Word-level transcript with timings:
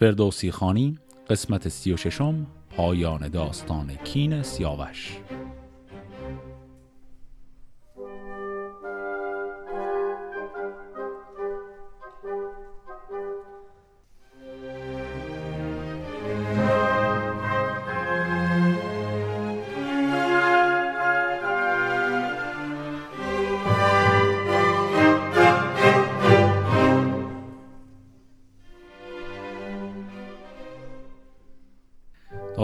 فردوسی 0.00 0.50
خانی 0.50 0.98
قسمت 1.30 1.68
سی 1.68 1.92
و 1.92 1.96
ششم 1.96 2.46
پایان 2.76 3.28
داستان 3.28 3.96
کین 4.04 4.42
سیاوش. 4.42 5.18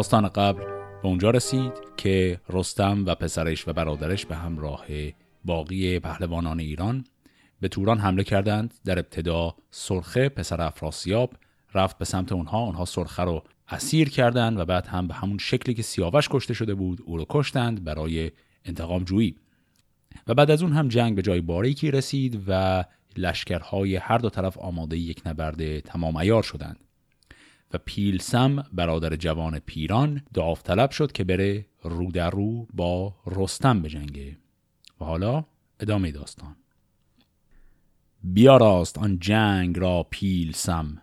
داستان 0.05 0.29
قبل 0.29 0.65
به 1.03 1.09
اونجا 1.09 1.31
رسید 1.31 1.73
که 1.97 2.41
رستم 2.49 3.05
و 3.07 3.15
پسرش 3.15 3.69
و 3.69 3.73
برادرش 3.73 4.27
به 4.27 4.37
همراه 4.37 4.85
باقی 5.45 5.99
پهلوانان 5.99 6.61
ایران 6.61 7.05
به 7.61 7.69
توران 7.69 7.99
حمله 7.99 8.25
کردند. 8.25 8.75
در 8.85 8.99
ابتدا 8.99 9.55
سرخه 9.71 10.29
پسر 10.29 10.61
افراسیاب 10.61 11.35
رفت 11.75 11.99
به 11.99 12.05
سمت 12.05 12.33
اونها 12.33 12.59
اونها 12.59 12.85
سرخه 12.85 13.23
رو 13.23 13.43
اسیر 13.69 14.09
کردند 14.09 14.59
و 14.59 14.65
بعد 14.65 14.87
هم 14.87 15.07
به 15.07 15.15
همون 15.15 15.39
شکلی 15.39 15.75
که 15.75 15.83
سیاوش 15.83 16.29
کشته 16.31 16.55
شده 16.55 16.75
بود 16.75 17.03
او 17.05 17.17
رو 17.17 17.27
کشتند 17.29 17.85
برای 17.85 18.31
انتقام 18.65 19.05
جویی. 19.05 19.37
و 20.27 20.35
بعد 20.35 20.51
از 20.51 20.63
اون 20.63 20.73
هم 20.73 20.89
جنگ 20.89 21.17
به 21.17 21.23
جای 21.23 21.41
باریکی 21.41 21.91
رسید 21.91 22.43
و 22.49 22.85
لشکرهای 23.17 23.97
هر 23.97 24.19
دو 24.19 24.31
طرف 24.31 24.59
آماده 24.59 24.99
یک 24.99 25.23
نبرد 25.27 25.81
تمام 25.81 26.17
ایار 26.17 26.43
شدند. 26.43 26.85
و 27.75 27.79
پیلسم 27.85 28.65
برادر 28.73 29.17
جوان 29.17 29.59
پیران 29.59 30.23
داوطلب 30.35 30.91
شد 30.91 31.13
که 31.13 31.25
بره 31.25 31.67
رو 31.83 32.11
در 32.11 32.31
رو 32.31 32.67
با 32.73 33.15
رستم 33.27 33.83
بجنگه 33.83 34.39
و 35.01 35.05
حالا 35.05 35.45
ادامه 35.81 36.11
داستان. 36.11 36.57
بیاراست 38.23 38.99
آن 38.99 39.19
جنگ 39.19 39.79
را 39.79 40.07
پیلسم. 40.11 41.03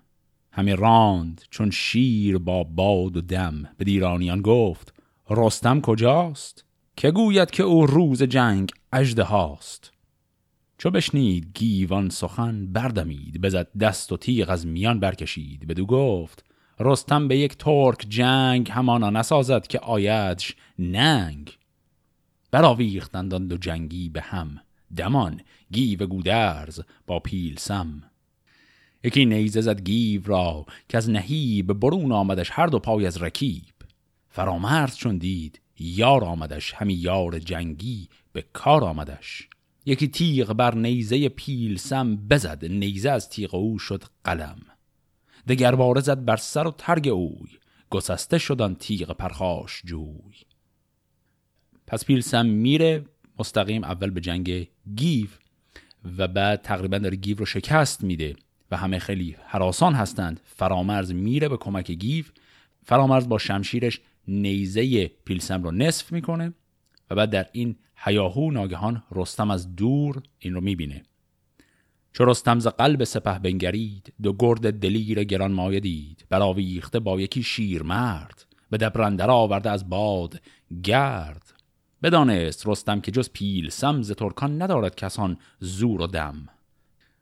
همه 0.51 0.75
راند 0.75 1.41
چون 1.49 1.71
شیر 1.71 2.37
با 2.37 2.63
باد 2.63 3.17
و 3.17 3.21
دم. 3.21 3.69
به 3.77 3.85
دیرانیان 3.85 4.41
گفت 4.41 4.93
رستم 5.29 5.81
کجاست؟ 5.81 6.65
که 6.95 7.11
گوید 7.11 7.51
که 7.51 7.63
او 7.63 7.85
روز 7.85 8.23
جنگ 8.23 8.71
اجده 8.93 9.23
هاست. 9.23 9.91
چو 10.77 10.89
بشنید 10.89 11.51
گیوان 11.53 12.09
سخن 12.09 12.67
بردمید. 12.73 13.41
بزد 13.41 13.77
دست 13.77 14.11
و 14.11 14.17
تیغ 14.17 14.49
از 14.49 14.67
میان 14.67 14.99
برکشید. 14.99 15.67
بدو 15.67 15.85
گفت 15.85 16.50
رستم 16.83 17.27
به 17.27 17.37
یک 17.37 17.57
ترک 17.57 18.05
جنگ 18.09 18.71
همانا 18.71 19.09
نسازد 19.09 19.67
که 19.67 19.79
آیدش 19.79 20.55
ننگ. 20.79 21.57
براویختند 22.51 23.33
آن 23.33 23.47
دو 23.47 23.57
جنگی 23.57 24.09
به 24.09 24.21
هم. 24.21 24.61
دمان 24.97 25.41
گیو 25.71 26.05
گودرز 26.05 26.81
با 27.07 27.19
پیلسم 27.19 28.03
یکی 29.03 29.25
نیزه 29.25 29.61
زد 29.61 29.81
گیو 29.81 30.21
را 30.25 30.65
که 30.89 30.97
از 30.97 31.09
نهیب 31.09 31.73
برون 31.73 32.11
آمدش 32.11 32.49
هر 32.53 32.67
دو 32.67 32.79
پای 32.79 33.05
از 33.05 33.21
رکیب. 33.21 33.63
فرامرز 34.29 34.95
چون 34.95 35.17
دید 35.17 35.61
یار 35.79 36.23
آمدش 36.23 36.73
همی 36.73 36.93
یار 36.93 37.39
جنگی 37.39 38.09
به 38.33 38.45
کار 38.53 38.83
آمدش. 38.83 39.47
یکی 39.85 40.07
تیغ 40.07 40.53
بر 40.53 40.75
نیزه 40.75 41.29
پیلسم 41.29 42.15
بزد 42.15 42.65
نیزه 42.65 43.09
از 43.09 43.29
تیغ 43.29 43.55
او 43.55 43.79
شد 43.79 44.03
قلم. 44.23 44.70
دگر 45.47 45.99
زد 45.99 46.25
بر 46.25 46.37
سر 46.37 46.67
و 46.67 46.71
ترگ 46.71 47.07
اوی. 47.07 47.49
گسسته 47.89 48.37
شدن 48.37 48.73
تیغ 48.73 49.11
پرخاش 49.11 49.81
جوی. 49.85 50.35
پس 51.87 52.05
پیلسم 52.05 52.45
میره 52.45 53.05
مستقیم 53.39 53.83
اول 53.83 54.09
به 54.09 54.21
جنگ 54.21 54.67
گیو 54.95 55.27
و 56.17 56.27
بعد 56.27 56.61
تقریبا 56.61 56.97
داره 56.97 57.15
گیو 57.15 57.37
رو 57.37 57.45
شکست 57.45 58.03
میده 58.03 58.35
و 58.71 58.77
همه 58.77 58.99
خیلی 58.99 59.35
حراسان 59.45 59.93
هستند. 59.93 60.39
فرامرز 60.45 61.11
میره 61.11 61.49
به 61.49 61.57
کمک 61.57 61.91
گیو. 61.91 62.25
فرامرز 62.83 63.29
با 63.29 63.37
شمشیرش 63.37 64.01
نیزه 64.27 65.07
پیلسم 65.07 65.63
رو 65.63 65.71
نصف 65.71 66.11
می‌کنه 66.11 66.53
و 67.09 67.15
بعد 67.15 67.29
در 67.29 67.45
این 67.51 67.75
هیاهو 67.95 68.51
ناگهان 68.51 69.03
رستم 69.11 69.51
از 69.51 69.75
دور 69.75 70.23
این 70.39 70.53
رو 70.53 70.61
می‌بینه. 70.61 71.03
چو 72.13 72.25
رستم 72.25 72.59
ز 72.59 72.67
قلب 72.67 73.03
سپه 73.03 73.39
بنگرید 73.39 74.13
دو 74.21 74.33
گرد 74.39 74.79
دلیر 74.79 75.23
گران 75.23 75.51
مایه 75.51 75.79
دید. 75.79 76.25
برآویخته 76.29 76.99
با 76.99 77.21
یکی 77.21 77.43
شیر 77.43 77.83
مرد 77.83 78.45
به 78.69 78.77
دبرندر 78.77 79.31
آورده 79.31 79.69
از 79.69 79.89
باد 79.89 80.41
گرد. 80.83 81.53
بدانست 82.03 82.67
رستم 82.67 83.01
که 83.01 83.11
جز 83.11 83.29
پیل 83.33 83.69
سمز 83.69 84.11
ترکان 84.11 84.61
ندارد 84.61 84.95
کسان 84.95 85.37
زور 85.59 86.01
و 86.01 86.07
دم. 86.07 86.49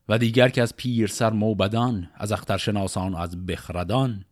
و 0.09 0.17
دیگر 0.17 0.49
که 0.49 0.61
از 0.61 0.75
پیر 0.75 1.07
سر 1.07 1.29
موبدان 1.29 2.09
از 2.15 2.31
اخترشناسان 2.31 3.15
از 3.15 3.45
بخردان. 3.45 4.25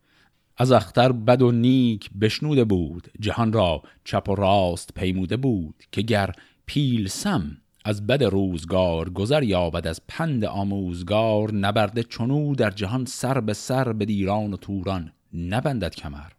از 0.58 0.72
اختر 0.72 1.12
بد 1.12 1.42
و 1.42 1.52
نیک 1.52 2.10
بشنوده 2.22 2.64
بود 2.64 3.08
جهان 3.20 3.54
را 3.54 3.84
چپ 4.04 4.30
و 4.30 4.36
راست 4.36 4.94
پیموده 4.96 5.38
بود 5.38 5.84
که 5.92 6.02
گر 6.02 6.32
پیل 6.66 7.08
سم 7.08 7.58
از 7.88 8.08
بد 8.08 8.24
روزگار 8.24 9.10
گذر 9.10 9.44
یابد 9.44 9.88
از 9.88 10.02
پند 10.08 10.46
آموزگار 10.46 11.54
نبرده 11.54 12.04
چونو 12.04 12.56
در 12.56 12.70
جهان 12.70 13.06
سر 13.06 13.40
به 13.40 13.54
سر 13.54 13.94
به 13.94 14.06
دیران 14.06 14.54
و 14.54 14.58
توران 14.58 15.12
نبندد 15.34 15.96
کمر. 15.96 16.32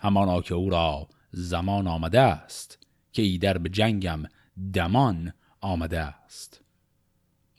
همانا 0.00 0.40
که 0.40 0.54
او 0.54 0.70
را 0.70 1.08
زمان 1.30 1.86
آمده 1.86 2.20
است 2.20 2.78
که 3.12 3.22
ایدر 3.22 3.58
به 3.58 3.68
جنگم 3.68 4.22
دمان 4.74 5.32
آمده 5.60 6.00
است. 6.00 6.60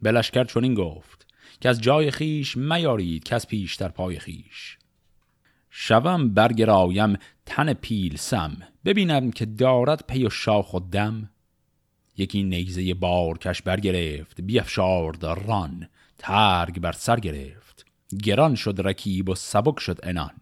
بلشکر 0.01 0.43
چنین 0.43 0.73
گفت 0.73 1.27
که 1.61 1.69
از 1.69 1.81
جای 1.81 2.11
خیش 2.11 2.57
میارید 2.57 3.23
که 3.23 3.35
از 3.35 3.47
پیشتر 3.47 3.87
پای 3.87 4.19
خیش 4.19 4.77
شوم 5.69 6.33
برگرایم 6.33 7.17
تن 7.45 7.73
پیلسم 7.73 8.57
ببینم 8.85 9.31
که 9.31 9.45
دارد 9.45 10.03
پی 10.07 10.25
و 10.25 10.29
شاخ 10.29 10.73
و 10.73 10.79
دم. 10.79 11.29
یکی 12.17 12.43
نیزه 12.43 12.93
بارکش 12.93 13.61
برگرفت 13.61 14.41
بیفشارد 14.41 15.25
ران 15.25 15.87
ترگ 16.17 16.79
بر 16.79 16.91
سر 16.91 17.19
گرفت. 17.19 17.85
گران 18.23 18.55
شد 18.55 18.87
رکیب 18.87 19.29
و 19.29 19.35
سبک 19.35 19.79
شد 19.79 19.99
انان 20.03 20.33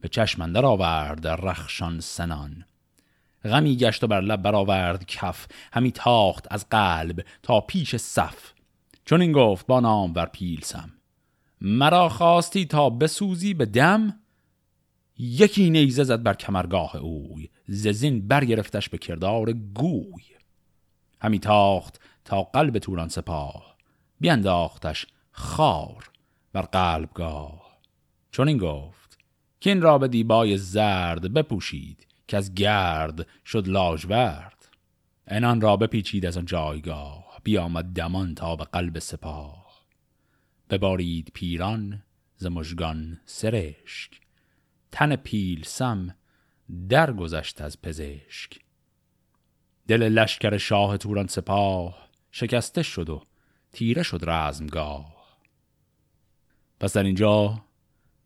به 0.00 0.08
چشمندر 0.08 0.64
آورد 0.64 1.26
رخشان 1.26 2.00
سنان. 2.00 2.64
غمی 3.44 3.76
گشت 3.76 4.04
و 4.04 4.06
بر 4.06 4.20
لب 4.20 4.42
برآورد 4.42 5.06
کف 5.06 5.46
همی 5.72 5.92
تاخت 5.92 6.46
از 6.50 6.68
قلب 6.68 7.24
تا 7.42 7.60
پیش 7.60 7.96
صف. 7.96 8.52
چون 9.04 9.20
این 9.20 9.32
گفت 9.32 9.66
با 9.66 9.80
نام 9.80 10.12
ور 10.14 10.26
پیلسم 10.26 10.90
مرا 11.60 12.08
خواستی 12.08 12.66
تا 12.66 12.90
بسوزی 12.90 13.54
به 13.54 13.66
دم؟ 13.66 14.20
یکی 15.18 15.70
نیزه 15.70 16.04
زد 16.04 16.22
بر 16.22 16.34
کمرگاه 16.34 16.96
اوی 16.96 17.48
ززین 17.68 18.28
برگرفتش 18.28 18.88
به 18.88 18.98
کردار 18.98 19.52
گوی. 19.52 20.33
همی 21.24 21.38
تاخت 21.38 22.00
تا 22.24 22.42
قلب 22.42 22.78
توران 22.78 23.08
سپاه. 23.08 23.76
بینداختش 24.20 25.06
خار 25.30 26.10
بر 26.52 26.62
قلبگاه. 26.62 27.78
چون 28.30 28.48
این 28.48 28.58
گفت 28.58 29.18
که 29.60 29.70
این 29.70 29.82
را 29.82 29.98
به 29.98 30.08
دیبای 30.08 30.58
زرد 30.58 31.34
بپوشید 31.34 32.06
که 32.28 32.36
از 32.36 32.54
گرد 32.54 33.26
شد 33.46 33.68
لاجورد. 33.68 34.68
انان 35.26 35.60
را 35.60 35.76
بپیچید 35.76 36.26
از 36.26 36.36
آن 36.36 36.44
جایگاه 36.44 37.40
بیامد 37.44 37.84
دمان 37.84 38.34
تا 38.34 38.56
به 38.56 38.64
قلب 38.64 38.98
سپاه. 38.98 39.86
ببارید 40.70 41.30
پیران 41.34 42.02
ز 42.36 42.46
مژگان 42.46 43.20
سرشک. 43.24 44.20
تن 44.92 45.16
پیل 45.16 45.62
سم 45.64 46.14
درگذشت 46.88 47.60
از 47.60 47.82
پزشک. 47.82 48.63
دل 49.88 50.02
لشکر 50.02 50.56
شاه 50.56 50.96
توران 50.96 51.26
سپاه 51.26 52.08
شکسته 52.30 52.82
شد 52.82 53.10
و 53.10 53.22
تیره 53.72 54.02
شد 54.02 54.20
رزمگاه. 54.26 55.14
پس 56.80 56.92
در 56.92 57.02
اینجا 57.02 57.64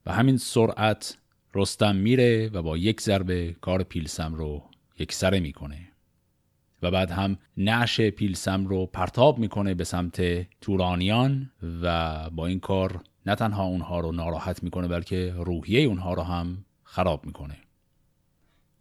به 0.05 0.13
همین 0.13 0.37
سرعت 0.37 1.19
رستم 1.55 1.97
میره 1.97 2.49
و 2.49 2.63
با 2.63 2.77
یک 2.77 3.01
ضربه 3.01 3.57
کار 3.61 3.83
پیلسم 3.83 4.35
رو 4.35 4.63
یک 4.99 5.13
سره 5.13 5.41
می‌کنه 5.41 5.93
و 6.83 6.91
بعد 6.91 7.11
هم 7.11 7.39
نعش 7.57 8.01
پیلسم 8.01 8.67
رو 8.67 8.87
پرتاب 8.87 9.39
می‌کنه 9.39 9.75
به 9.75 9.85
سمت 9.85 10.47
تورانیان 10.61 11.51
و 11.83 12.31
با 12.31 12.47
این 12.47 12.61
کار 12.61 13.05
نه 13.27 13.35
تنها 13.35 13.65
اونها 13.65 14.01
رو 14.01 14.13
ناراحت 14.13 14.63
می‌کنه 14.63 14.89
بلکه 14.89 15.35
روحیه 15.37 15.81
اونها 15.81 16.15
رو 16.15 16.23
هم 16.23 16.65
خراب 16.85 17.27
می‌کنه. 17.27 17.57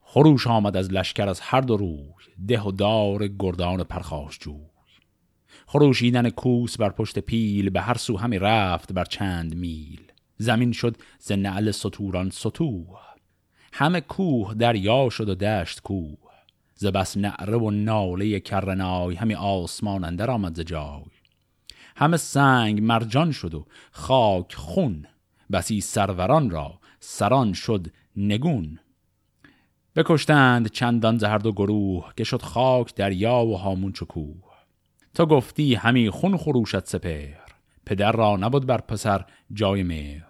خروش 0.09 0.47
آمد 0.47 0.77
از 0.77 0.93
لشکر 0.93 1.29
از 1.29 1.39
هر 1.39 1.61
دو 1.61 1.77
روی 1.77 2.13
ده 2.47 2.61
و 2.61 2.71
دار 2.71 3.27
گردان 3.27 3.83
پرخاش 3.83 4.39
جوی. 4.39 4.55
خروشیدن 5.65 6.29
کوس 6.29 6.77
بر 6.77 6.89
پشت 6.89 7.19
پیل 7.19 7.69
به 7.69 7.81
هر 7.81 7.97
سو 7.97 8.17
همی 8.17 8.39
رفت 8.39 8.93
بر 8.93 9.05
چند 9.05 9.55
میل. 9.55 10.01
زمین 10.37 10.71
شد 10.71 10.97
ز 11.19 11.31
نعل 11.31 11.71
ستوران 11.71 12.29
سطوح 12.29 12.85
همه 13.73 14.01
کوه 14.01 14.53
دریا 14.53 15.09
شد 15.09 15.29
و 15.29 15.35
دشت 15.35 15.81
کوه. 15.81 16.17
ز 16.75 16.85
بس 16.85 17.17
نعره 17.17 17.57
و 17.57 17.71
ناله 17.71 18.39
کرنای 18.39 19.15
همی 19.15 19.35
آسمان 19.35 20.03
اندر 20.03 20.31
آمد 20.31 20.55
ز 20.55 20.59
جای. 20.59 21.03
همه 21.95 22.17
سنگ 22.17 22.81
مرجان 22.81 23.31
شد 23.31 23.53
و 23.53 23.65
خاک 23.91 24.55
خون. 24.55 25.05
بسی 25.51 25.81
سروران 25.81 26.49
را 26.49 26.79
سران 26.99 27.53
شد 27.53 27.87
نگون. 28.15 28.79
بکشتند 29.97 30.71
چندان 30.71 31.17
زهرد 31.17 31.45
و 31.45 31.51
گروه 31.51 32.13
که 32.17 32.23
شد 32.23 32.41
خاک 32.41 32.95
دریا 32.95 33.45
و 33.45 33.57
هامون 33.57 33.91
چکوه. 33.91 34.43
تو 35.13 35.25
گفتی 35.25 35.75
همی 35.75 36.09
خون 36.09 36.37
خروشت 36.37 36.85
سپر 36.85 37.35
پدر 37.85 38.11
را 38.11 38.35
نبود 38.35 38.65
بر 38.65 38.77
پسر 38.77 39.25
جای 39.53 39.83
مهر. 39.83 40.27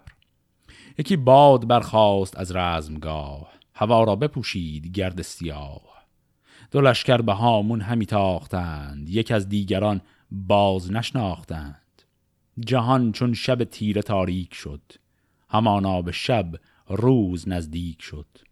یکی 0.98 1.16
باد 1.16 1.66
برخاست 1.66 2.38
از 2.38 2.56
رزمگاه 2.56 3.52
هوا 3.74 4.04
را 4.04 4.16
بپوشید 4.16 4.86
گرد 4.86 5.22
سیاه. 5.22 6.04
دو 6.70 6.80
لشکر 6.80 7.22
به 7.22 7.32
هامون 7.32 7.80
همی 7.80 8.06
تاختند 8.06 9.08
یک 9.08 9.30
از 9.30 9.48
دیگران 9.48 10.00
باز 10.30 10.92
نشناختند. 10.92 12.02
جهان 12.60 13.12
چون 13.12 13.34
شب 13.34 13.64
تیره 13.64 14.02
تاریک 14.02 14.54
شد 14.54 14.82
همانا 15.50 16.02
به 16.02 16.12
شب 16.12 16.54
روز 16.88 17.48
نزدیک 17.48 18.02
شد. 18.02 18.47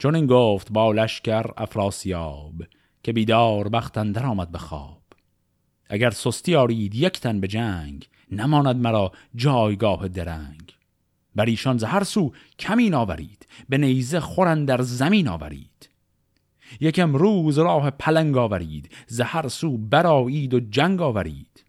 چون 0.00 0.14
این 0.14 0.26
گفت 0.26 0.72
با 0.72 0.92
لشکر 0.92 1.46
افراسیاب 1.56 2.54
که 3.02 3.12
بیدار 3.12 3.68
بختندر 3.68 4.26
آمد 4.26 4.50
به 4.50 4.58
خواب. 4.58 5.02
اگر 5.88 6.10
سستی 6.10 6.54
آرید 6.54 6.94
یک 6.94 7.20
تن 7.20 7.40
به 7.40 7.48
جنگ 7.48 8.08
نماند 8.32 8.76
مرا 8.76 9.12
جایگاه 9.34 10.08
درنگ. 10.08 10.74
بر 11.34 11.44
ایشان 11.44 11.78
ز 11.78 11.84
هر 11.84 12.04
سو 12.04 12.32
کمین 12.58 12.94
آورید 12.94 13.46
به 13.68 13.78
نیزه 13.78 14.20
خورن 14.20 14.64
در 14.64 14.82
زمین 14.82 15.28
آورید. 15.28 15.88
یکم 16.80 17.14
روز 17.14 17.58
راه 17.58 17.90
پلنگ 17.90 18.36
آورید 18.36 18.90
ز 19.06 19.20
هر 19.20 19.48
سو 19.48 19.78
برایید 19.78 20.54
و 20.54 20.60
جنگ 20.60 21.00
آورید. 21.00 21.64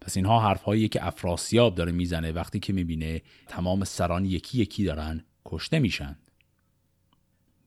پس 0.00 0.16
اینها 0.16 0.40
حرفهایی 0.40 0.88
که 0.88 1.06
افراسیاب 1.06 1.74
داره 1.74 1.92
می‌زنه 1.92 2.32
وقتی 2.32 2.60
که 2.60 2.72
می‌بینه 2.72 3.22
تمام 3.48 3.84
سران 3.84 4.24
یکی 4.24 4.58
یکی 4.58 4.84
دارن 4.84 5.24
کشته 5.44 5.78
میشن. 5.78 6.16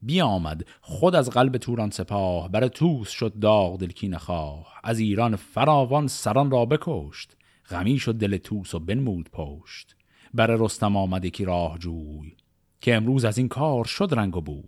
بیامد 0.06 0.66
خود 0.82 1.16
از 1.16 1.30
قلب 1.30 1.58
توران 1.58 1.90
سپاه 1.90 2.50
بر 2.50 2.68
توس 2.68 3.10
شد 3.10 3.34
داغ 3.42 3.80
دلکی 3.80 4.18
خواه. 4.18 4.74
از 4.84 5.00
ایران 5.00 5.36
فراوان 5.36 6.08
سران 6.08 6.52
را 6.52 6.66
بکشت 6.66 7.38
غمی 7.70 8.00
شد 8.00 8.16
دل 8.16 8.38
توس 8.38 8.76
و 8.76 8.80
بنمود 8.80 9.30
پشت. 9.32 9.96
بر 10.34 10.48
رستم 10.48 10.98
آمد 10.98 11.26
یکی 11.26 11.46
راه 11.46 11.78
جوی 11.80 12.36
که 12.82 12.96
امروز 12.96 13.26
از 13.26 13.38
این 13.38 13.48
کار 13.48 13.86
شد 13.86 14.10
رنگ 14.12 14.38
و 14.38 14.42
بوی. 14.42 14.64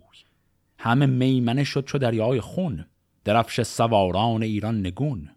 همه 0.78 1.06
میمنه 1.06 1.64
شد 1.64 1.86
چو 1.86 1.98
دریای 1.98 2.42
خون 2.42 2.86
درفش 3.24 3.62
سواران 3.62 4.44
ایران 4.44 4.80
نگون. 4.80 5.30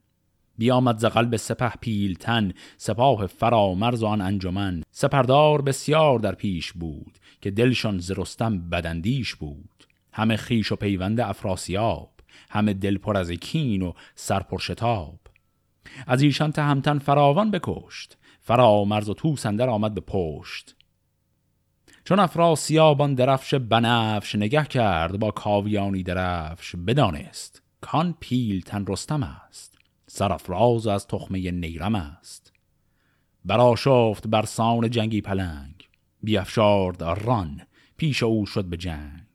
بیامد 0.58 0.98
ز 0.98 1.04
قلب 1.04 1.36
سپه 1.36 1.72
پیلتن 1.80 2.52
سپاه 2.76 3.26
فرامرز 3.26 4.02
آن 4.02 4.20
انجمن. 4.20 4.82
سپردار 4.90 5.62
بسیار 5.62 6.18
در 6.18 6.34
پیش 6.34 6.72
بود 6.72 7.18
که 7.40 7.50
دلشان 7.50 7.98
ز 7.98 8.10
رستم 8.10 8.70
بدندیش 8.70 9.34
بود. 9.34 9.87
همه 10.12 10.36
خیش 10.36 10.72
و 10.72 10.76
پیوند 10.76 11.20
افراسیاب 11.20 12.10
همه 12.50 12.74
دل 12.74 12.98
پر 12.98 13.16
از 13.16 13.30
کین 13.30 13.82
و 13.82 13.92
سر 14.14 14.40
پر 14.40 14.58
شتاب. 14.58 15.18
از 16.06 16.22
ایشان 16.22 16.52
تهمتن 16.52 16.98
فراوان 16.98 17.50
بکشت 17.50 18.16
فرامرز 18.40 19.08
و 19.08 19.14
تو 19.14 19.36
سندر 19.36 19.68
آمد 19.68 19.94
به 19.94 20.00
پشت. 20.00 20.76
چون 22.04 22.18
افراسیابان 22.18 23.14
درفش 23.14 23.54
بنفش 23.54 24.34
نگه 24.34 24.64
کرد 24.64 25.18
با 25.18 25.30
کاویانی 25.30 26.02
درفش 26.02 26.76
بدانست 26.76 27.62
کان 27.80 28.14
پیل 28.20 28.60
تن 28.60 28.84
رستم 28.86 29.22
است 29.22 29.78
سرافراز 30.06 30.86
از 30.86 31.06
تخمه 31.06 31.50
نیرم 31.50 31.94
است. 31.94 32.52
برا 33.44 33.76
شفت 33.76 34.28
بر 34.28 34.44
سان 34.44 34.90
جنگی 34.90 35.20
پلنگ 35.20 35.88
بیافشارد 36.22 37.02
ران 37.02 37.60
پیش 37.96 38.22
او 38.22 38.46
شد 38.46 38.64
به 38.64 38.76
جنگ. 38.76 39.27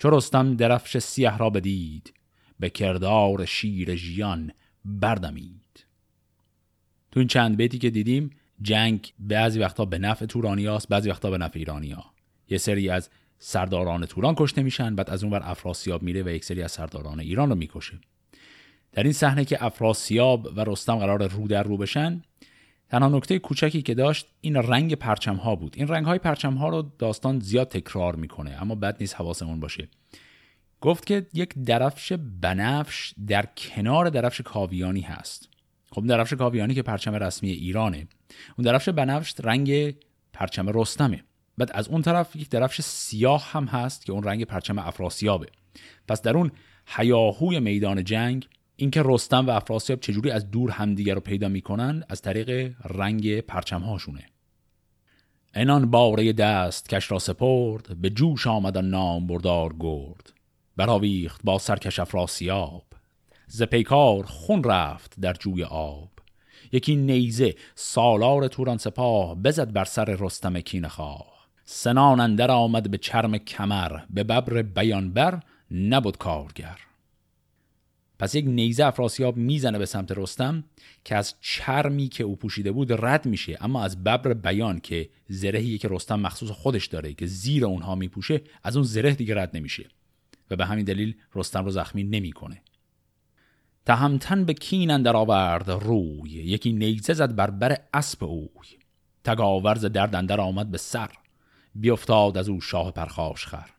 چو 0.00 0.10
رستم 0.10 0.56
درفش 0.56 0.98
سیه 0.98 1.38
را 1.38 1.50
بدید 1.50 2.12
به 2.60 2.70
کردار 2.70 3.44
شیر 3.44 3.96
ژیان 3.96 4.52
بردمید. 4.84 5.86
تو 7.12 7.20
این 7.20 7.28
چند 7.28 7.56
بیتی 7.56 7.78
که 7.78 7.90
دیدیم 7.90 8.30
جنگ 8.62 9.12
بعضی 9.18 9.58
وقتا 9.58 9.84
به 9.84 9.98
نفع 9.98 10.26
تورانیاست 10.26 10.88
بعضی 10.88 11.10
وقتا 11.10 11.30
به 11.30 11.38
نفع 11.38 11.58
ایرانیا 11.58 12.04
یه 12.48 12.58
سری 12.58 12.90
از 12.90 13.10
سرداران 13.38 14.06
توران 14.06 14.34
کشته 14.38 14.62
میشن 14.62 14.94
بعد 14.94 15.10
از 15.10 15.22
اون 15.22 15.32
بر 15.32 15.40
افراسیاب 15.44 16.02
میره 16.02 16.22
و 16.22 16.28
یک 16.28 16.44
سری 16.44 16.62
از 16.62 16.72
سرداران 16.72 17.20
ایران 17.20 17.48
رو 17.48 17.54
می‌کشه. 17.54 17.98
در 18.92 19.02
این 19.02 19.12
صحنه 19.12 19.44
که 19.44 19.64
افراسیاب 19.64 20.48
و 20.56 20.64
رستم 20.64 20.96
قرار 20.96 21.28
رو 21.28 21.48
در 21.48 21.62
رو 21.62 21.76
بشن 21.76 22.22
تنها 22.90 23.08
نکته 23.08 23.38
کوچکی 23.38 23.82
که 23.82 23.94
داشت 23.94 24.26
این 24.40 24.56
رنگ 24.56 24.94
پرچم 24.94 25.36
ها 25.36 25.56
بود. 25.56 25.74
این 25.76 25.88
رنگ 25.88 26.06
های 26.06 26.18
پرچم 26.18 26.54
ها 26.54 26.68
رو 26.68 26.82
داستان 26.98 27.40
زیاد 27.40 27.68
تکرار 27.68 28.16
می‌کنه 28.16 28.62
اما 28.62 28.74
بد 28.74 28.96
نیست 29.00 29.14
حواسمون 29.14 29.60
باشه. 29.60 29.88
گفت 30.80 31.06
که 31.06 31.26
یک 31.34 31.54
درفش 31.54 32.12
بنفش 32.40 33.14
در 33.26 33.46
کنار 33.56 34.10
درفش 34.10 34.40
کاویانی 34.40 35.00
هست. 35.00 35.48
خب 35.92 36.06
درفش 36.06 36.32
کاویانی 36.32 36.74
که 36.74 36.82
پرچم 36.82 37.14
رسمی 37.14 37.50
ایرانه. 37.50 38.08
اون 38.58 38.64
درفش 38.64 38.88
بنفش 38.88 39.34
رنگ 39.40 39.94
پرچم 40.32 40.68
رستمه. 40.68 41.24
بعد 41.58 41.70
از 41.74 41.88
اون 41.88 42.02
طرف 42.02 42.36
یک 42.36 42.48
درفش 42.48 42.80
سیاه 42.80 43.48
هم 43.52 43.64
هست 43.64 44.06
که 44.06 44.12
اون 44.12 44.22
رنگ 44.22 44.44
پرچم 44.44 44.78
افراسیابه. 44.78 45.46
پس 46.08 46.22
در 46.22 46.36
اون 46.36 46.50
حیاهوی 46.86 47.60
میدان 47.60 48.04
جنگ 48.04 48.48
اینکه 48.80 49.02
رستم 49.04 49.46
و 49.46 49.50
افراسیاب 49.50 50.00
چجوری 50.00 50.30
از 50.30 50.50
دور 50.50 50.70
همدیگر 50.70 51.14
رو 51.14 51.20
پیدا 51.20 51.48
می‌کنن 51.48 52.04
از 52.08 52.22
طریق 52.22 52.74
رنگ 52.84 53.40
پرچم 53.40 53.80
هاشونه 53.80 54.26
انان 55.54 55.90
باره 55.90 56.32
دست 56.32 56.88
کش 56.88 57.10
را 57.10 57.18
سپرد 57.18 58.00
به 58.00 58.10
جوش 58.10 58.46
آمدن 58.46 58.84
نام 58.84 59.26
بردار 59.26 59.74
گرد. 59.80 60.32
براویخت 60.76 61.40
با 61.44 61.58
سرکش 61.58 61.98
افراسیاب. 61.98 62.84
ز 63.46 63.62
پیکار 63.62 64.22
خون 64.22 64.64
رفت 64.64 65.20
در 65.20 65.32
جوی 65.32 65.64
آب. 65.64 66.10
یکی 66.72 66.96
نیزه 66.96 67.54
سالار 67.74 68.48
توران 68.48 68.78
سپاه 68.78 69.34
بزد 69.34 69.72
بر 69.72 69.84
سر 69.84 70.04
رستم 70.04 70.60
کین 70.60 70.88
خواه 70.88 71.48
سنان 71.64 72.20
اندر 72.20 72.50
آمد 72.50 72.90
به 72.90 72.98
چرم 72.98 73.38
کمر 73.38 74.00
به 74.10 74.24
ببر 74.24 74.62
بیانبر 74.62 75.40
نبود 75.70 76.18
کارگر. 76.18 76.89
پس 78.20 78.34
یک 78.34 78.44
نیزه 78.48 78.84
افراسیاب 78.84 79.36
می‌زنه 79.36 79.78
به 79.78 79.86
سمت 79.86 80.12
رستم 80.12 80.64
که 81.04 81.16
از 81.16 81.34
چرمی 81.40 82.08
که 82.08 82.24
او 82.24 82.36
پوشیده 82.36 82.72
بود 82.72 82.92
رد 83.04 83.26
میشه. 83.26 83.58
اما 83.60 83.84
از 83.84 84.04
ببر 84.04 84.34
بیان 84.34 84.80
که 84.80 85.08
زرهی 85.28 85.78
که 85.78 85.88
رستم 85.88 86.20
مخصوص 86.20 86.50
خودش 86.50 86.86
داره 86.86 87.14
که 87.14 87.26
زیر 87.26 87.64
اونها 87.64 87.94
میپوشه 87.94 88.40
از 88.62 88.76
اون 88.76 88.84
زره 88.84 89.14
دیگه 89.14 89.34
رد 89.34 89.56
نمیشه. 89.56 89.88
و 90.50 90.56
به 90.56 90.66
همین 90.66 90.84
دلیل 90.84 91.14
رستم 91.34 91.64
رو 91.64 91.70
زخمی 91.70 92.02
نمی‌کنه. 92.02 92.62
تهمتن 93.86 94.44
به 94.44 94.54
کین 94.54 94.90
اندر 94.90 95.16
آورد 95.16 95.70
روی. 95.70 96.30
یکی 96.30 96.72
نیزه 96.72 97.14
زد 97.14 97.34
بر 97.34 97.50
بر 97.50 97.76
اسب 97.94 98.24
اوی. 98.24 98.68
تگاورز 99.24 99.84
درد 99.84 100.14
اندر 100.14 100.40
آمد 100.40 100.70
به 100.70 100.78
سر. 100.78 101.10
بیافتاد 101.74 102.38
از 102.38 102.48
او 102.48 102.60
شاه 102.60 102.90
پرخاش 102.90 103.46
خر 103.46 103.70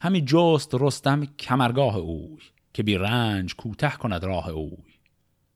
همی 0.00 0.20
جست 0.26 0.70
رستم 0.74 1.24
کمرگاه 1.24 1.96
اوی. 1.96 2.40
که 2.80 2.84
بی 2.84 2.98
رنج 2.98 3.54
کوته 3.54 3.90
کند 3.90 4.24
راه 4.24 4.48
اوی. 4.48 4.94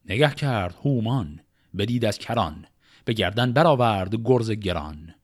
نگه 0.05 0.31
کرد 0.31 0.75
هومان 0.85 1.41
بدید 1.79 2.05
از 2.05 2.19
کران 2.19 2.67
به 3.05 3.13
گردن 3.13 3.53
برآورد 3.53 4.15
گرز 4.25 4.51
گران. 4.51 5.15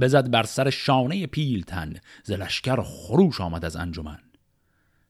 بزد 0.00 0.30
بر 0.30 0.42
سر 0.42 0.70
شانه 0.70 1.26
پیلتن 1.26 1.94
ز 2.24 2.30
لشکر 2.30 2.82
خروش 2.82 3.40
آمد 3.40 3.64
از 3.64 3.76
انجمن. 3.76 4.18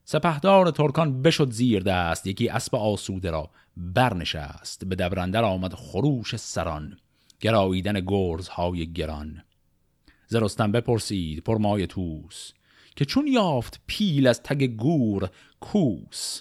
سپهدار 0.05 0.71
ترکان 0.71 1.23
بشد 1.23 1.51
زیر 1.51 1.83
دست 1.83 2.27
یکی 2.27 2.49
اسب 2.49 2.75
آسوده 2.75 3.31
را 3.31 3.51
برنشست 3.77 4.85
به 4.85 4.97
دبرندر 4.97 5.45
آمد 5.45 5.75
خروش 5.75 6.37
سران 6.37 6.97
گراییدن 7.41 8.01
گرزهای 8.01 8.93
گران. 8.93 9.43
زرستم 10.27 10.73
بپرسید 10.73 11.39
پرمای 11.39 11.87
توس 11.87 12.53
که 12.97 13.05
چون 13.05 13.27
یافت 13.27 13.81
پیل 13.87 14.27
از 14.27 14.43
تگ 14.43 14.65
گور 14.65 15.31
کوس. 15.61 16.41